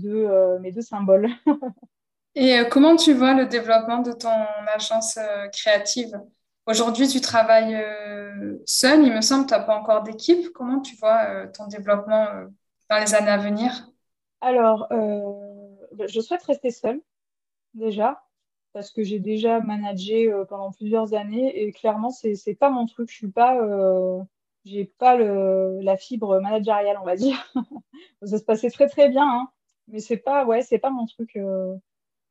mes 0.60 0.70
deux 0.72 0.80
symboles. 0.80 1.28
et 2.36 2.62
comment 2.70 2.94
tu 2.94 3.12
vois 3.14 3.34
le 3.34 3.46
développement 3.46 3.98
de 3.98 4.12
ton 4.12 4.30
agence 4.72 5.18
créative? 5.52 6.20
Aujourd'hui, 6.66 7.08
tu 7.08 7.20
travailles 7.20 7.74
euh, 7.74 8.56
seul, 8.64 9.04
il 9.04 9.12
me 9.12 9.20
semble, 9.20 9.46
tu 9.46 9.52
n'as 9.52 9.60
pas 9.60 9.76
encore 9.76 10.02
d'équipe. 10.02 10.50
Comment 10.54 10.80
tu 10.80 10.96
vois 10.96 11.24
euh, 11.28 11.46
ton 11.52 11.66
développement 11.66 12.26
euh, 12.28 12.46
dans 12.88 12.98
les 12.98 13.14
années 13.14 13.30
à 13.30 13.36
venir? 13.36 13.90
Alors, 14.40 14.86
bah, 14.90 16.06
je 16.06 16.20
souhaite 16.20 16.42
rester 16.42 16.70
seule, 16.70 17.00
déjà, 17.74 18.22
parce 18.72 18.90
que 18.90 19.02
j'ai 19.02 19.18
déjà 19.18 19.60
managé 19.60 20.32
pendant 20.48 20.70
plusieurs 20.72 21.14
années 21.14 21.62
et 21.62 21.72
clairement, 21.72 22.10
ce 22.10 22.28
n'est 22.28 22.56
pas 22.56 22.70
mon 22.70 22.86
truc. 22.86 23.10
Je 23.10 23.14
suis 23.14 23.30
pas, 23.30 23.58
pas 24.98 25.18
la 25.18 25.96
fibre 25.96 26.40
managériale, 26.40 26.98
on 27.00 27.04
va 27.04 27.16
dire. 27.16 27.52
Ça 28.22 28.38
se 28.38 28.44
passait 28.44 28.70
très, 28.70 28.88
très 28.88 29.08
bien, 29.10 29.26
hein, 29.26 29.48
mais 29.88 29.98
c'est 30.00 30.16
pas, 30.16 30.44
ouais, 30.46 30.62
pas 30.80 30.90
mon 30.90 31.06
truc. 31.06 31.38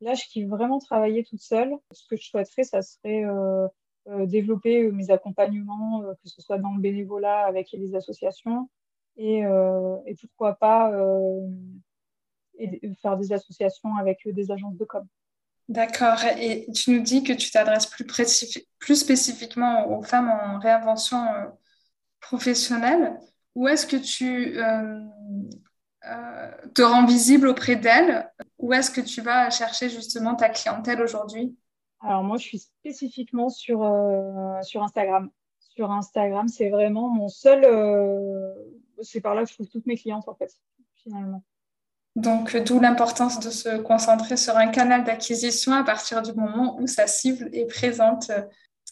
Là, 0.01 0.13
je 0.15 0.25
kiffe 0.25 0.47
vraiment 0.47 0.79
travailler 0.79 1.23
toute 1.23 1.41
seule. 1.41 1.73
Ce 1.91 2.07
que 2.07 2.15
je 2.15 2.27
souhaiterais, 2.27 2.63
ça 2.63 2.81
serait 2.81 3.23
développer 4.05 4.83
euh, 4.83 4.91
mes 4.91 5.09
accompagnements, 5.11 6.03
euh, 6.03 6.13
que 6.21 6.29
ce 6.29 6.41
soit 6.41 6.57
dans 6.57 6.73
le 6.73 6.81
bénévolat 6.81 7.45
avec 7.45 7.71
les 7.71 7.95
associations, 7.95 8.69
et, 9.15 9.43
pourquoi 10.21 10.55
pas 10.55 10.91
faire 13.01 13.17
des 13.17 13.31
associations 13.31 13.95
avec 13.95 14.27
des 14.27 14.51
agences 14.51 14.75
de 14.75 14.85
com. 14.85 15.05
D'accord. 15.69 16.23
Et 16.39 16.67
tu 16.73 16.91
nous 16.91 17.01
dis 17.01 17.23
que 17.23 17.31
tu 17.31 17.51
t'adresses 17.51 17.85
plus 17.85 18.95
spécifiquement 18.95 19.87
aux 19.95 20.01
femmes 20.01 20.31
en 20.31 20.57
réinvention 20.57 21.23
professionnelle. 22.19 23.19
Où 23.53 23.67
est-ce 23.67 23.85
que 23.85 23.97
tu 23.97 24.57
te 26.73 26.81
rends 26.81 27.05
visible 27.05 27.47
auprès 27.47 27.75
d'elles? 27.75 28.31
Où 28.57 28.73
est-ce 28.73 28.89
que 28.89 29.01
tu 29.01 29.21
vas 29.21 29.51
chercher 29.51 29.89
justement 29.89 30.33
ta 30.33 30.49
clientèle 30.49 31.03
aujourd'hui? 31.03 31.55
Alors 32.03 32.23
moi, 32.23 32.37
je 32.37 32.43
suis 32.43 32.59
spécifiquement 32.59 33.49
sur, 33.49 33.83
euh, 33.83 34.61
sur 34.61 34.83
Instagram. 34.83 35.29
Sur 35.59 35.91
Instagram, 35.91 36.47
c'est 36.47 36.69
vraiment 36.69 37.09
mon 37.09 37.29
seul... 37.29 37.63
Euh, 37.63 38.53
c'est 39.01 39.21
par 39.21 39.35
là 39.35 39.43
que 39.43 39.49
je 39.49 39.55
trouve 39.55 39.69
toutes 39.69 39.85
mes 39.85 39.95
clientes, 39.95 40.27
en 40.27 40.35
fait, 40.35 40.51
finalement. 40.95 41.43
Donc, 42.15 42.55
d'où 42.57 42.79
l'importance 42.79 43.39
de 43.39 43.49
se 43.49 43.77
concentrer 43.77 44.37
sur 44.37 44.55
un 44.55 44.67
canal 44.67 45.03
d'acquisition 45.03 45.73
à 45.73 45.83
partir 45.83 46.21
du 46.21 46.33
moment 46.33 46.77
où 46.79 46.87
sa 46.87 47.07
cible 47.07 47.49
est 47.53 47.65
présente. 47.65 48.29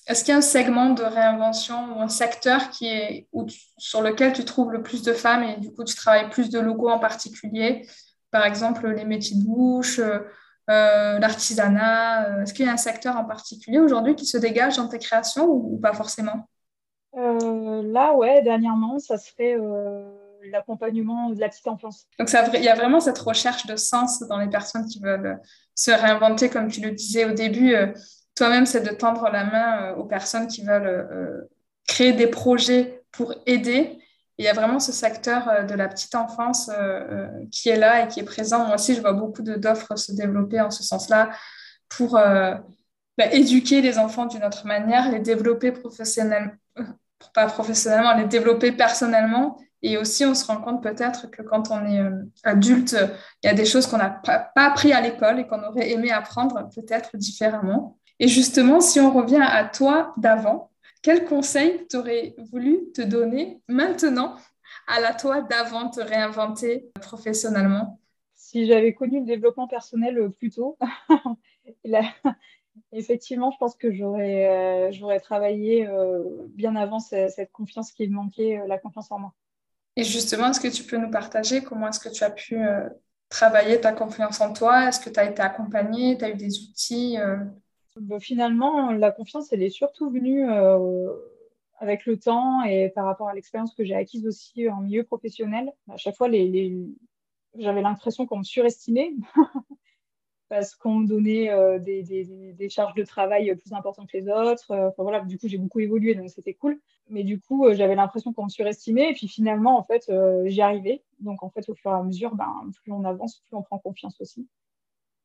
Est-ce 0.08 0.24
qu'il 0.24 0.32
y 0.32 0.36
a 0.36 0.38
un 0.38 0.42
segment 0.42 0.90
de 0.90 1.04
réinvention 1.04 1.96
ou 1.96 2.02
un 2.02 2.08
secteur 2.08 2.72
qui 2.72 2.88
est, 2.88 3.28
sur 3.78 4.02
lequel 4.02 4.34
tu 4.34 4.44
trouves 4.44 4.72
le 4.72 4.82
plus 4.82 5.04
de 5.04 5.14
femmes 5.14 5.44
et 5.44 5.58
du 5.58 5.72
coup 5.72 5.84
tu 5.84 5.96
travailles 5.96 6.30
plus 6.30 6.50
de 6.50 6.60
logos 6.60 6.90
en 6.90 6.98
particulier? 6.98 7.88
Par 8.32 8.44
exemple, 8.46 8.90
les 8.90 9.06
métiers 9.06 9.38
de 9.38 9.44
bouche, 9.44 10.02
euh, 10.70 11.20
l'artisanat 11.20 12.28
euh, 12.28 12.44
Est-ce 12.44 12.54
qu'il 12.54 12.66
y 12.66 12.70
a 12.70 12.72
un 12.72 12.78
secteur 12.78 13.18
en 13.18 13.26
particulier 13.26 13.80
aujourd'hui 13.80 14.16
qui 14.16 14.26
se 14.26 14.38
dégage 14.38 14.78
dans 14.78 14.88
tes 14.88 15.00
créations 15.00 15.46
ou, 15.46 15.80
pas 15.82 15.94
forcément? 15.94 16.48
Euh, 17.18 17.82
Là, 17.84 18.14
ouais, 18.14 18.42
dernièrement, 18.42 19.00
ça 19.00 19.18
serait 19.18 19.58
l'accompagnement 20.52 21.30
de 21.32 21.40
la 21.40 21.50
petite 21.50 21.68
enfance. 21.68 22.06
Donc, 22.20 22.30
il 22.54 22.64
y 22.64 22.70
a 22.70 22.76
vraiment 22.76 23.00
cette 23.00 23.20
recherche 23.20 23.66
de 23.66 23.76
sens 23.76 24.22
dans 24.28 24.38
les 24.38 24.50
personnes 24.50 24.86
qui 24.86 25.00
veulent 25.00 25.40
se 25.76 25.92
réinventer, 25.92 26.50
comme 26.50 26.68
tu 26.68 26.80
le 26.82 26.92
disais 26.92 27.26
au 27.26 27.32
début. 27.32 27.76
Toi-même, 28.36 28.66
c'est 28.66 28.82
de 28.82 28.96
tendre 28.96 29.30
la 29.30 29.44
main 29.44 29.94
aux 29.96 30.06
personnes 30.06 30.48
qui 30.48 30.64
veulent 30.64 31.48
créer 31.88 32.14
des 32.14 32.28
projets 32.28 33.04
pour 33.12 33.34
aider 33.46 34.01
il 34.42 34.46
y 34.46 34.48
a 34.48 34.54
vraiment 34.54 34.80
ce 34.80 34.92
secteur 34.92 35.48
euh, 35.48 35.64
de 35.64 35.76
la 35.76 35.88
petite 35.88 36.16
enfance 36.16 36.70
euh, 36.70 36.74
euh, 36.74 37.28
qui 37.52 37.70
est 37.70 37.76
là 37.76 38.04
et 38.04 38.08
qui 38.08 38.20
est 38.20 38.24
présent. 38.24 38.66
Moi 38.66 38.76
aussi, 38.76 38.96
je 38.96 39.02
vois 39.02 39.14
beaucoup 39.14 39.44
d'offres 39.44 39.96
se 39.96 40.12
développer 40.14 40.60
en 40.60 40.72
ce 40.72 40.84
sens-là 40.84 41.30
pour 41.90 42.14
bah, 42.14 43.26
éduquer 43.32 43.82
les 43.82 43.98
enfants 43.98 44.26
d'une 44.26 44.44
autre 44.44 44.66
manière, 44.66 45.12
les 45.12 45.20
développer 45.20 45.72
professionnellement 45.72 46.54
pas 47.36 47.46
professionnellement, 47.46 48.16
les 48.16 48.26
développer 48.26 48.72
personnellement. 48.72 49.60
Et 49.84 49.98
aussi, 49.98 50.26
on 50.26 50.34
se 50.34 50.44
rend 50.46 50.58
compte 50.58 50.82
peut-être 50.82 51.30
que 51.30 51.44
quand 51.44 51.70
on 51.70 51.86
est 51.86 52.02
adulte, 52.44 52.98
il 53.44 53.48
y 53.48 53.50
a 53.50 53.54
des 53.54 53.66
choses 53.66 53.86
qu'on 53.86 53.98
n'a 53.98 54.10
pas, 54.10 54.40
pas 54.40 54.66
appris 54.66 54.92
à 54.92 55.02
l'école 55.02 55.40
et 55.40 55.46
qu'on 55.46 55.62
aurait 55.64 55.92
aimé 55.92 56.12
apprendre 56.12 56.68
peut-être 56.74 57.18
différemment. 57.18 58.00
Et 58.20 58.28
justement, 58.28 58.80
si 58.80 59.00
on 59.00 59.12
revient 59.12 59.44
à 59.44 59.66
toi 59.66 60.14
d'avant, 60.18 60.71
quel 61.02 61.26
conseil 61.26 61.88
t'aurais 61.88 62.36
voulu 62.52 62.92
te 62.94 63.02
donner 63.02 63.62
maintenant 63.68 64.36
à 64.88 65.00
la 65.00 65.14
toi 65.14 65.42
d'avant 65.42 65.90
te 65.90 66.00
réinventer 66.00 66.92
professionnellement? 67.02 68.00
Si 68.36 68.68
j'avais 68.68 68.94
connu 68.94 69.20
le 69.20 69.26
développement 69.26 69.68
personnel 69.68 70.18
euh, 70.20 70.30
plus 70.30 70.52
tôt, 70.52 70.78
effectivement, 72.92 73.52
je 73.52 73.58
pense 73.58 73.76
que 73.76 73.92
j'aurais 73.94 74.48
euh, 74.48 74.92
j'aurais 74.92 75.20
travaillé 75.20 75.88
euh, 75.88 76.24
bien 76.50 76.76
avant 76.76 77.00
cette, 77.00 77.52
confiance 77.52 77.92
qui 77.92 78.08
me 78.08 78.16
manquait, 78.16 78.62
la 78.68 78.78
confiance 78.78 79.12
en 79.12 79.20
moi. 79.20 79.34
Et 79.96 80.04
justement, 80.04 80.50
est-ce 80.50 80.60
que 80.60 80.68
tu 80.68 80.84
peux 80.84 80.98
nous 80.98 81.12
partager 81.12 81.64
comment 81.64 81.88
est-ce 81.88 82.00
que 82.00 82.10
tu 82.10 82.24
as 82.24 82.32
pu 82.32 82.58
travailler 83.28 83.82
ta 83.82 83.92
confiance 83.92 84.40
en 84.40 84.54
toi? 84.54 84.88
Est-ce 84.88 85.02
que 85.02 85.10
tu 85.10 85.20
as 85.20 85.30
été 85.30 85.42
accompagnée? 85.42 86.18
Tu 86.18 86.24
as 86.24 86.30
eu 86.30 86.36
des 86.36 86.60
outils 86.60 87.18
bah, 88.00 88.20
Finalement, 88.20 88.92
la 88.92 89.12
confiance, 89.12 89.52
elle 89.54 89.64
est 89.64 89.70
surtout 89.70 90.10
venue 90.10 90.46
avec 91.80 92.06
le 92.06 92.18
temps 92.18 92.64
et 92.64 92.90
par 92.90 93.06
rapport 93.06 93.28
à 93.28 93.34
l'expérience 93.34 93.74
que 93.74 93.84
j'ai 93.84 93.96
acquise 93.96 94.28
aussi 94.28 94.70
en 94.70 94.82
milieu 94.82 95.04
professionnel, 95.04 95.72
à 95.90 95.98
chaque 95.98 96.16
fois, 96.16 96.30
j'avais 97.58 97.82
l'impression 97.82 98.26
qu'on 98.26 98.38
me 98.38 98.44
surestimait 98.44 99.14
parce 100.52 100.76
qu'on 100.76 100.96
me 100.96 101.08
donnait 101.08 101.50
euh, 101.50 101.80
des, 101.80 102.68
charges 102.70 102.94
de 102.94 103.04
travail 103.04 103.56
plus 103.56 103.72
importantes 103.72 104.10
que 104.10 104.18
les 104.18 104.28
autres. 104.28 104.94
Voilà, 104.98 105.22
du 105.22 105.40
coup, 105.40 105.48
j'ai 105.48 105.58
beaucoup 105.58 105.80
évolué, 105.80 106.14
donc 106.14 106.30
c'était 106.30 106.54
cool. 106.54 106.78
Mais 107.10 107.24
du 107.24 107.40
coup, 107.40 107.66
euh, 107.66 107.74
j'avais 107.74 107.96
l'impression 107.96 108.34
qu'on 108.34 108.44
me 108.44 108.50
surestimait. 108.50 109.12
Et 109.12 109.14
puis 109.14 109.30
finalement, 109.30 109.80
en 109.80 109.84
fait, 109.84 110.10
euh, 110.10 110.44
j'y 110.48 110.62
arrivais. 110.62 111.04
Donc, 111.20 111.42
en 111.42 111.50
fait, 111.50 111.70
au 111.70 111.74
fur 111.74 111.92
et 111.92 111.94
à 111.94 112.04
mesure, 112.04 112.36
ben, 112.36 112.70
plus 112.84 112.92
on 112.92 113.06
avance, 113.06 113.42
plus 113.48 113.56
on 113.56 113.64
prend 113.64 113.80
confiance 113.80 114.20
aussi. 114.20 114.46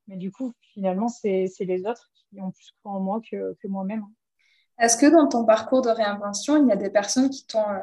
Mais 0.09 0.17
du 0.17 0.31
coup, 0.31 0.53
finalement, 0.73 1.09
c'est 1.09 1.49
les 1.61 1.87
autres 1.87 2.11
qui 2.29 2.41
ont 2.41 2.51
plus 2.51 2.73
cru 2.81 2.91
en 2.91 3.01
moi 3.01 3.21
que, 3.29 3.57
que 3.61 3.69
moi-même. 3.69 4.05
Est-ce 4.79 4.97
que 4.97 5.07
dans 5.07 5.27
ton 5.27 5.45
parcours 5.45 5.83
de 5.83 5.89
réinvention, 5.89 6.63
il 6.63 6.69
y 6.69 6.73
a 6.73 6.77
des 6.77 6.91
personnes 6.91 7.31
qui 7.31 7.47
t'ont 7.47 7.69
euh, 7.69 7.81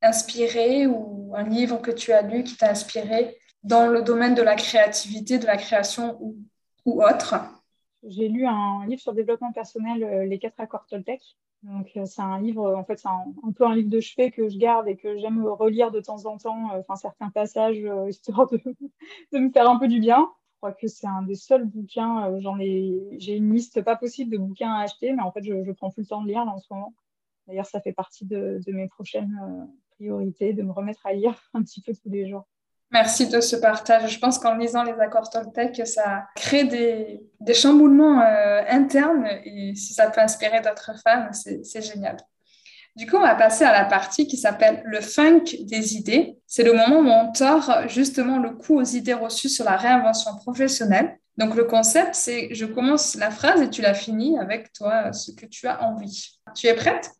inspiré 0.00 0.86
ou 0.86 1.32
un 1.36 1.44
livre 1.44 1.80
que 1.80 1.90
tu 1.90 2.12
as 2.12 2.22
lu 2.22 2.42
qui 2.42 2.56
t'a 2.56 2.70
inspiré 2.70 3.36
dans 3.62 3.86
le 3.86 4.02
domaine 4.02 4.34
de 4.34 4.42
la 4.42 4.56
créativité, 4.56 5.38
de 5.38 5.46
la 5.46 5.56
création 5.56 6.16
ou, 6.20 6.36
ou 6.84 7.02
autre? 7.02 7.34
J'ai 8.02 8.28
lu 8.28 8.46
un 8.46 8.84
livre 8.86 9.00
sur 9.00 9.12
le 9.12 9.16
développement 9.16 9.52
personnel, 9.52 10.02
euh, 10.02 10.24
Les 10.24 10.38
quatre 10.38 10.58
accords 10.58 10.86
Toltec. 10.86 11.22
Donc, 11.62 11.90
euh, 11.96 12.06
c'est 12.06 12.22
un 12.22 12.40
livre, 12.40 12.74
en 12.74 12.82
fait, 12.82 12.98
c'est 12.98 13.08
un, 13.08 13.52
peu 13.54 13.64
un 13.64 13.76
livre 13.76 13.90
de 13.90 14.00
chevet 14.00 14.32
que 14.32 14.48
je 14.48 14.58
garde 14.58 14.88
et 14.88 14.96
que 14.96 15.16
j'aime 15.18 15.44
relire 15.44 15.92
de 15.92 16.00
temps 16.00 16.24
en 16.24 16.36
temps, 16.38 16.70
enfin, 16.72 16.96
certains 16.96 17.30
passages, 17.30 17.78
histoire 18.08 18.48
de, 18.48 18.60
de 19.32 19.38
me 19.38 19.52
faire 19.52 19.70
un 19.70 19.78
peu 19.78 19.86
du 19.86 20.00
bien 20.00 20.28
crois 20.62 20.72
que 20.72 20.86
c'est 20.86 21.08
un 21.08 21.22
des 21.22 21.34
seuls 21.34 21.64
bouquins. 21.64 22.30
Euh, 22.30 23.16
j'ai 23.18 23.36
une 23.36 23.52
liste 23.52 23.82
pas 23.82 23.96
possible 23.96 24.30
de 24.30 24.38
bouquins 24.38 24.72
à 24.72 24.82
acheter, 24.82 25.12
mais 25.12 25.22
en 25.22 25.32
fait, 25.32 25.42
je, 25.42 25.64
je 25.64 25.72
prends 25.72 25.90
plus 25.90 26.02
le 26.02 26.06
temps 26.06 26.22
de 26.22 26.28
lire 26.28 26.42
en 26.42 26.56
ce 26.58 26.72
moment. 26.72 26.94
D'ailleurs, 27.48 27.66
ça 27.66 27.80
fait 27.80 27.92
partie 27.92 28.24
de, 28.24 28.60
mes 28.68 28.86
prochaines 28.86 29.36
euh, 29.42 29.64
priorités, 29.96 30.52
de 30.52 30.62
me 30.62 30.70
remettre 30.70 31.04
à 31.04 31.14
lire 31.14 31.34
un 31.54 31.62
petit 31.62 31.80
peu 31.80 31.92
tous 31.92 32.08
les 32.08 32.28
jours. 32.28 32.46
Merci 32.92 33.28
de 33.28 33.40
ce 33.40 33.56
partage. 33.56 34.14
Je 34.14 34.20
pense 34.20 34.38
qu'en 34.38 34.54
lisant 34.54 34.84
les 34.84 34.92
accords 34.92 35.30
Toltec, 35.30 35.84
ça 35.84 36.26
crée 36.36 36.64
des, 36.64 37.26
des 37.40 37.54
chamboulements 37.54 38.20
euh, 38.20 38.62
internes 38.68 39.26
et 39.44 39.74
si 39.74 39.94
ça 39.94 40.10
peut 40.10 40.20
inspirer 40.20 40.60
d'autres 40.60 40.92
femmes, 41.02 41.32
c'est 41.32 41.82
génial. 41.82 42.18
Du 42.94 43.06
coup, 43.06 43.16
on 43.16 43.22
va 43.22 43.34
passer 43.34 43.64
à 43.64 43.72
la 43.72 43.86
partie 43.86 44.26
qui 44.26 44.36
s'appelle 44.36 44.82
le 44.84 45.00
funk 45.00 45.44
des 45.60 45.96
idées. 45.96 46.36
C'est 46.46 46.62
le 46.62 46.74
moment 46.74 46.98
où 46.98 47.08
on 47.08 47.32
tord 47.32 47.88
justement 47.88 48.38
le 48.38 48.50
coup 48.50 48.78
aux 48.78 48.84
idées 48.84 49.14
reçues 49.14 49.48
sur 49.48 49.64
la 49.64 49.76
réinvention 49.76 50.36
professionnelle. 50.36 51.18
Donc, 51.38 51.54
le 51.54 51.64
concept, 51.64 52.14
c'est 52.14 52.54
je 52.54 52.66
commence 52.66 53.14
la 53.14 53.30
phrase 53.30 53.62
et 53.62 53.70
tu 53.70 53.80
la 53.80 53.94
finis 53.94 54.38
avec 54.38 54.72
toi, 54.74 55.12
ce 55.14 55.32
que 55.32 55.46
tu 55.46 55.66
as 55.66 55.82
envie. 55.82 56.38
Tu 56.54 56.66
es 56.66 56.74
prête? 56.74 57.10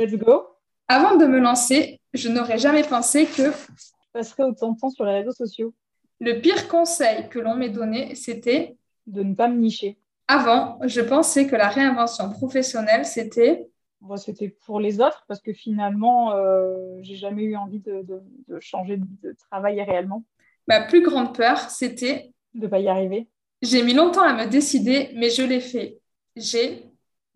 Let's 0.00 0.14
go. 0.14 0.46
Avant 0.88 1.16
de 1.16 1.26
me 1.26 1.38
lancer, 1.38 2.00
je 2.14 2.30
n'aurais 2.30 2.56
jamais 2.56 2.82
pensé 2.82 3.26
que 3.26 3.44
je 3.44 4.12
passerais 4.14 4.44
autant 4.44 4.72
de 4.72 4.78
temps 4.78 4.88
sur 4.88 5.04
les 5.04 5.18
réseaux 5.18 5.32
sociaux. 5.32 5.74
Le 6.20 6.40
pire 6.40 6.68
conseil 6.68 7.28
que 7.28 7.38
l'on 7.38 7.54
m'ait 7.54 7.68
donné, 7.68 8.14
c'était 8.14 8.78
de 9.06 9.22
ne 9.22 9.34
pas 9.34 9.48
me 9.48 9.58
nicher. 9.58 9.98
Avant, 10.26 10.78
je 10.84 11.02
pensais 11.02 11.46
que 11.46 11.56
la 11.56 11.68
réinvention 11.68 12.30
professionnelle, 12.30 13.04
c'était 13.04 13.68
c'était 14.16 14.48
pour 14.48 14.80
les 14.80 15.00
autres 15.00 15.24
parce 15.28 15.40
que 15.40 15.52
finalement, 15.52 16.32
euh, 16.32 16.98
j'ai 17.00 17.16
jamais 17.16 17.42
eu 17.42 17.56
envie 17.56 17.80
de, 17.80 18.04
changer 18.60 18.96
de 18.98 19.32
travail 19.50 19.82
réellement. 19.82 20.24
Ma 20.66 20.82
plus 20.82 21.02
grande 21.02 21.34
peur, 21.34 21.58
c'était 21.70 22.32
de 22.54 22.62
ne 22.62 22.66
pas 22.66 22.78
y 22.78 22.88
arriver. 22.88 23.28
J'ai 23.62 23.82
mis 23.82 23.94
longtemps 23.94 24.22
à 24.22 24.34
me 24.34 24.48
décider, 24.48 25.10
mais 25.14 25.30
je 25.30 25.42
l'ai 25.42 25.60
fait. 25.60 26.00
J'ai 26.36 26.84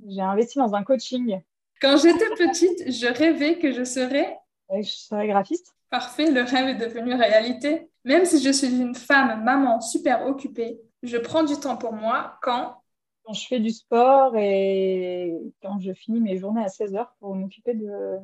j'ai 0.06 0.20
investi 0.20 0.58
dans 0.58 0.74
un 0.74 0.82
coaching. 0.82 1.40
Quand 1.80 1.96
j'étais 1.96 2.28
petite, 2.36 2.90
je 2.90 3.06
rêvais 3.06 3.58
que 3.58 3.72
je 3.72 3.84
serais 3.84 4.38
je 4.70 4.90
serais 4.90 5.26
graphiste. 5.26 5.74
Parfait, 5.90 6.30
le 6.30 6.42
rêve 6.42 6.68
est 6.68 6.86
devenu 6.86 7.14
réalité. 7.14 7.90
Même 8.04 8.24
si 8.24 8.42
je 8.42 8.50
suis 8.50 8.68
une 8.68 8.94
femme, 8.94 9.44
maman 9.44 9.80
super 9.80 10.26
occupée, 10.26 10.80
je 11.02 11.18
prends 11.18 11.42
du 11.42 11.56
temps 11.56 11.76
pour 11.76 11.92
moi 11.92 12.38
quand 12.42 12.81
quand 13.24 13.32
je 13.32 13.46
fais 13.46 13.60
du 13.60 13.70
sport 13.70 14.36
et 14.36 15.32
quand 15.62 15.78
je 15.80 15.92
finis 15.92 16.20
mes 16.20 16.38
journées 16.38 16.64
à 16.64 16.68
16 16.68 16.94
heures 16.94 17.14
pour 17.20 17.34
m'occuper 17.34 17.74
de, 17.74 18.18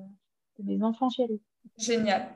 mes 0.64 0.82
enfants 0.82 1.08
chéris. 1.08 1.40
Génial. 1.78 2.26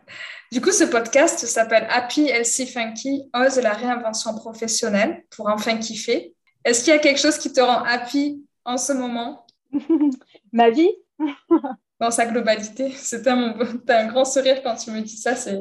Du 0.52 0.60
coup, 0.60 0.70
ce 0.70 0.84
podcast 0.84 1.44
s'appelle 1.46 1.86
Happy 1.90 2.28
Elsie 2.28 2.66
Funky, 2.66 3.28
ose 3.34 3.58
la 3.58 3.72
réinvention 3.72 4.34
professionnelle 4.34 5.24
pour 5.30 5.48
enfin 5.48 5.78
kiffer. 5.78 6.34
Est-ce 6.64 6.84
qu'il 6.84 6.92
y 6.92 6.96
a 6.96 7.00
quelque 7.00 7.20
chose 7.20 7.38
qui 7.38 7.52
te 7.52 7.60
rend 7.60 7.82
happy 7.82 8.44
en 8.64 8.76
ce 8.76 8.92
moment? 8.92 9.44
Ma 10.52 10.70
vie? 10.70 10.90
Dans 12.00 12.10
sa 12.10 12.26
globalité. 12.26 12.92
C'est 12.96 13.26
un, 13.26 13.56
un 13.88 14.06
grand 14.06 14.24
sourire 14.24 14.62
quand 14.62 14.76
tu 14.76 14.90
me 14.90 15.00
dis 15.00 15.16
ça, 15.16 15.34
c'est 15.34 15.60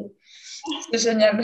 génial. 0.93 1.43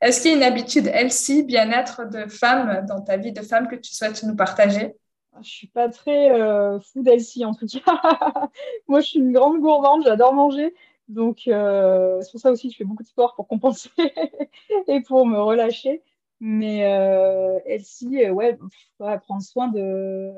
Est-ce 0.00 0.20
qu'il 0.20 0.30
y 0.30 0.34
a 0.34 0.36
une 0.36 0.42
habitude 0.42 0.88
Elsie, 0.92 1.42
bien-être 1.42 2.08
de 2.08 2.26
femme 2.26 2.84
dans 2.86 3.00
ta 3.00 3.16
vie 3.16 3.32
de 3.32 3.42
femme 3.42 3.68
que 3.68 3.76
tu 3.76 3.94
souhaites 3.94 4.22
nous 4.24 4.36
partager? 4.36 4.94
Je 5.42 5.48
suis 5.48 5.66
pas 5.66 5.88
très 5.88 6.30
euh, 6.30 6.80
fou 6.80 7.02
d'Elsie 7.02 7.44
en 7.44 7.54
tout 7.54 7.66
cas. 7.66 8.00
Moi, 8.88 9.00
je 9.00 9.06
suis 9.06 9.18
une 9.18 9.32
grande 9.32 9.60
gourmande, 9.60 10.02
j'adore 10.04 10.34
manger. 10.34 10.74
Donc, 11.08 11.46
euh, 11.46 12.20
c'est 12.20 12.30
pour 12.32 12.40
ça 12.40 12.50
aussi 12.50 12.68
que 12.68 12.72
je 12.72 12.78
fais 12.78 12.84
beaucoup 12.84 13.02
de 13.02 13.08
sport 13.08 13.34
pour 13.34 13.46
compenser 13.46 13.90
et 14.88 15.00
pour 15.02 15.26
me 15.26 15.38
relâcher. 15.38 16.02
Mais 16.40 16.84
euh, 16.84 17.58
Elsie, 17.64 18.24
euh, 18.24 18.32
ouais, 18.32 18.58
prendre 18.98 19.42
soin 19.42 19.68
de 19.68 20.32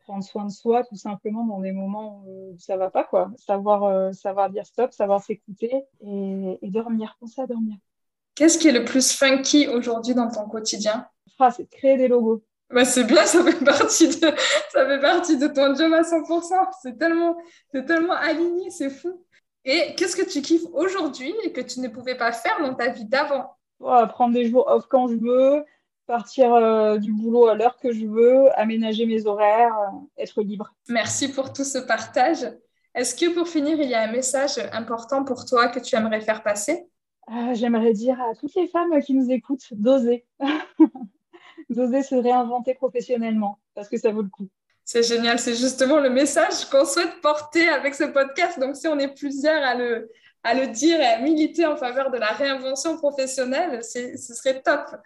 prendre 0.00 0.24
soin 0.24 0.44
de 0.44 0.50
soi 0.50 0.82
tout 0.84 0.96
simplement 0.96 1.44
dans 1.44 1.60
des 1.60 1.70
moments 1.70 2.24
où 2.26 2.56
ça 2.58 2.76
va 2.76 2.90
pas 2.90 3.04
quoi 3.04 3.30
savoir 3.36 4.12
savoir 4.12 4.50
dire 4.50 4.66
stop 4.66 4.92
savoir 4.92 5.22
s'écouter 5.22 5.84
et, 6.00 6.58
et 6.60 6.70
dormir 6.70 7.16
penser 7.20 7.40
à 7.40 7.46
dormir 7.46 7.76
Qu'est-ce 8.34 8.58
qui 8.58 8.68
est 8.68 8.72
le 8.72 8.84
plus 8.84 9.12
funky 9.12 9.68
aujourd'hui 9.68 10.14
dans 10.14 10.30
ton 10.30 10.48
quotidien? 10.48 11.06
Ah, 11.38 11.50
C'est 11.50 11.64
de 11.64 11.68
créer 11.68 11.96
des 11.96 12.08
logos. 12.08 12.42
Bah, 12.70 12.84
c'est 12.86 13.04
bien, 13.04 13.26
ça 13.26 13.44
fait, 13.44 13.62
partie 13.64 14.08
de, 14.08 14.32
ça 14.72 14.86
fait 14.86 15.00
partie 15.00 15.36
de 15.36 15.46
ton 15.48 15.74
job 15.74 15.92
à 15.92 16.02
100%. 16.02 16.54
C'est 16.82 16.98
tellement, 16.98 17.36
tellement 17.72 18.14
aligné, 18.14 18.70
c'est 18.70 18.88
fou. 18.88 19.24
Et 19.64 19.94
qu'est-ce 19.96 20.16
que 20.16 20.28
tu 20.28 20.40
kiffes 20.40 20.66
aujourd'hui 20.72 21.34
et 21.44 21.52
que 21.52 21.60
tu 21.60 21.80
ne 21.80 21.88
pouvais 21.88 22.16
pas 22.16 22.32
faire 22.32 22.58
dans 22.60 22.74
ta 22.74 22.88
vie 22.88 23.04
d'avant? 23.04 23.54
Prendre 23.78 24.32
des 24.32 24.48
jours 24.48 24.66
off 24.68 24.86
quand 24.88 25.08
je 25.08 25.16
veux, 25.16 25.64
partir 26.06 26.54
euh, 26.54 26.98
du 26.98 27.12
boulot 27.12 27.48
à 27.48 27.54
l'heure 27.54 27.76
que 27.78 27.92
je 27.92 28.06
veux, 28.06 28.48
aménager 28.58 29.06
mes 29.06 29.26
horaires, 29.26 29.76
euh, 29.76 30.22
être 30.22 30.42
libre. 30.42 30.72
Merci 30.88 31.32
pour 31.32 31.52
tout 31.52 31.64
ce 31.64 31.78
partage. 31.78 32.46
Est-ce 32.94 33.14
que 33.14 33.32
pour 33.34 33.48
finir, 33.48 33.80
il 33.80 33.88
y 33.88 33.94
a 33.94 34.02
un 34.02 34.12
message 34.12 34.58
important 34.72 35.24
pour 35.24 35.44
toi 35.44 35.68
que 35.68 35.80
tu 35.80 35.96
aimerais 35.96 36.20
faire 36.20 36.42
passer? 36.42 36.86
Euh, 37.30 37.54
j'aimerais 37.54 37.92
dire 37.92 38.20
à 38.20 38.34
toutes 38.34 38.54
les 38.54 38.68
femmes 38.68 39.00
qui 39.00 39.14
nous 39.14 39.30
écoutent 39.30 39.72
d'oser. 39.72 40.24
d'oser 41.70 42.02
se 42.02 42.14
réinventer 42.14 42.74
professionnellement, 42.74 43.58
parce 43.74 43.88
que 43.88 43.96
ça 43.96 44.10
vaut 44.10 44.22
le 44.22 44.28
coup. 44.28 44.48
C'est 44.84 45.02
génial, 45.02 45.38
c'est 45.38 45.54
justement 45.54 45.98
le 45.98 46.10
message 46.10 46.64
qu'on 46.70 46.84
souhaite 46.84 47.20
porter 47.22 47.68
avec 47.68 47.94
ce 47.94 48.04
podcast. 48.04 48.58
Donc, 48.58 48.76
si 48.76 48.88
on 48.88 48.98
est 48.98 49.14
plusieurs 49.14 49.62
à 49.62 49.74
le, 49.74 50.10
à 50.42 50.54
le 50.54 50.66
dire 50.68 51.00
et 51.00 51.06
à 51.06 51.20
militer 51.20 51.64
en 51.66 51.76
faveur 51.76 52.10
de 52.10 52.18
la 52.18 52.32
réinvention 52.32 52.96
professionnelle, 52.96 53.82
ce 53.84 54.16
serait 54.16 54.60
top. 54.60 54.96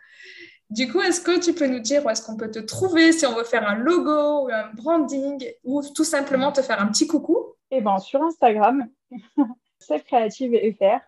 Du 0.71 0.91
coup, 0.91 1.01
est-ce 1.01 1.21
que 1.21 1.39
tu 1.39 1.53
peux 1.53 1.67
nous 1.67 1.79
dire 1.79 2.05
où 2.05 2.11
est-ce 2.11 2.23
qu'on 2.23 2.37
peut 2.37 2.51
te 2.51 2.59
trouver 2.59 3.13
si 3.13 3.27
on 3.27 3.35
veut 3.35 3.45
faire 3.45 3.69
un 3.69 3.77
logo 3.77 4.47
ou 4.47 4.49
un 4.51 4.73
branding 4.75 5.47
ou 5.63 5.83
tout 5.95 6.05
simplement 6.05 6.51
te 6.51 6.63
faire 6.63 6.81
un 6.81 6.89
petit 6.89 7.07
coucou? 7.07 7.55
Eh 7.71 7.81
bien, 7.81 7.99
sur 7.99 8.23
Instagram, 8.23 8.89
c'est 9.79 10.03
créative 10.05 10.59
FR 10.79 11.01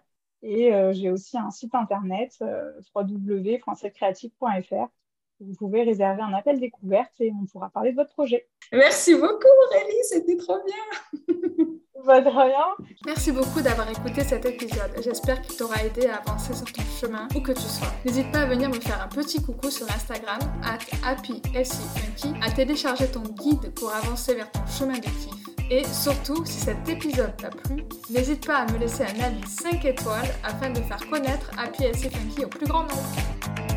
et 0.43 0.73
euh, 0.73 0.93
j'ai 0.93 1.11
aussi 1.11 1.37
un 1.37 1.51
site 1.51 1.75
internet 1.75 2.37
euh, 2.43 2.73
www.françaiscreative.fr 2.95 4.89
vous 5.41 5.55
pouvez 5.55 5.83
réserver 5.85 6.23
un 6.23 6.33
appel 6.35 6.59
découverte 6.59 7.13
et 7.21 7.33
on 7.33 7.47
pourra 7.47 7.71
parler 7.71 7.93
de 7.93 7.97
votre 7.97 8.13
projet. 8.13 8.49
Merci 8.73 9.15
beaucoup 9.15 9.47
Aurélie, 9.67 10.03
c'était 10.03 10.37
trop 10.37 10.59
bien. 10.65 11.35
Bah, 12.07 12.21
de 12.21 12.29
rien. 12.29 12.77
Merci 13.05 13.33
beaucoup 13.33 13.61
d'avoir 13.61 13.91
écouté 13.91 14.23
cet 14.23 14.47
épisode. 14.47 14.91
J'espère 15.03 15.43
qu'il 15.43 15.57
t'aura 15.57 15.85
aidé 15.85 16.07
à 16.07 16.17
avancer 16.17 16.55
sur 16.55 16.73
ton 16.73 16.83
chemin 16.83 17.29
où 17.35 17.41
que 17.41 17.53
tu 17.53 17.61
sois. 17.61 17.89
N'hésite 18.05 18.31
pas 18.33 18.43
à 18.43 18.47
venir 18.47 18.69
me 18.71 18.81
faire 18.81 19.03
un 19.03 19.09
petit 19.09 19.43
coucou 19.43 19.69
sur 19.71 19.87
Instagram, 19.91 20.39
at 20.63 20.79
à 22.41 22.51
télécharger 22.53 23.11
ton 23.11 23.23
guide 23.23 23.75
pour 23.75 23.93
avancer 23.93 24.35
vers 24.35 24.51
ton 24.51 24.65
chemin 24.67 24.95
de 24.95 25.03
kiff. 25.03 25.48
Et 25.71 25.85
surtout, 25.85 26.47
si 26.47 26.61
cet 26.61 26.89
épisode 26.89 27.37
t'a 27.37 27.51
plu, 27.51 27.85
n'hésite 28.09 28.47
pas 28.47 28.61
à 28.61 28.73
me 28.73 28.79
laisser 28.79 29.03
un 29.03 29.21
avis 29.23 29.47
5 29.47 29.85
étoiles 29.85 30.35
afin 30.43 30.71
de 30.71 30.81
faire 30.81 31.07
connaître 31.11 31.51
Happy 31.59 31.83
SC 31.93 32.11
Funky 32.11 32.45
au 32.47 32.49
plus 32.49 32.67
grand 32.67 32.85
nombre. 32.85 33.68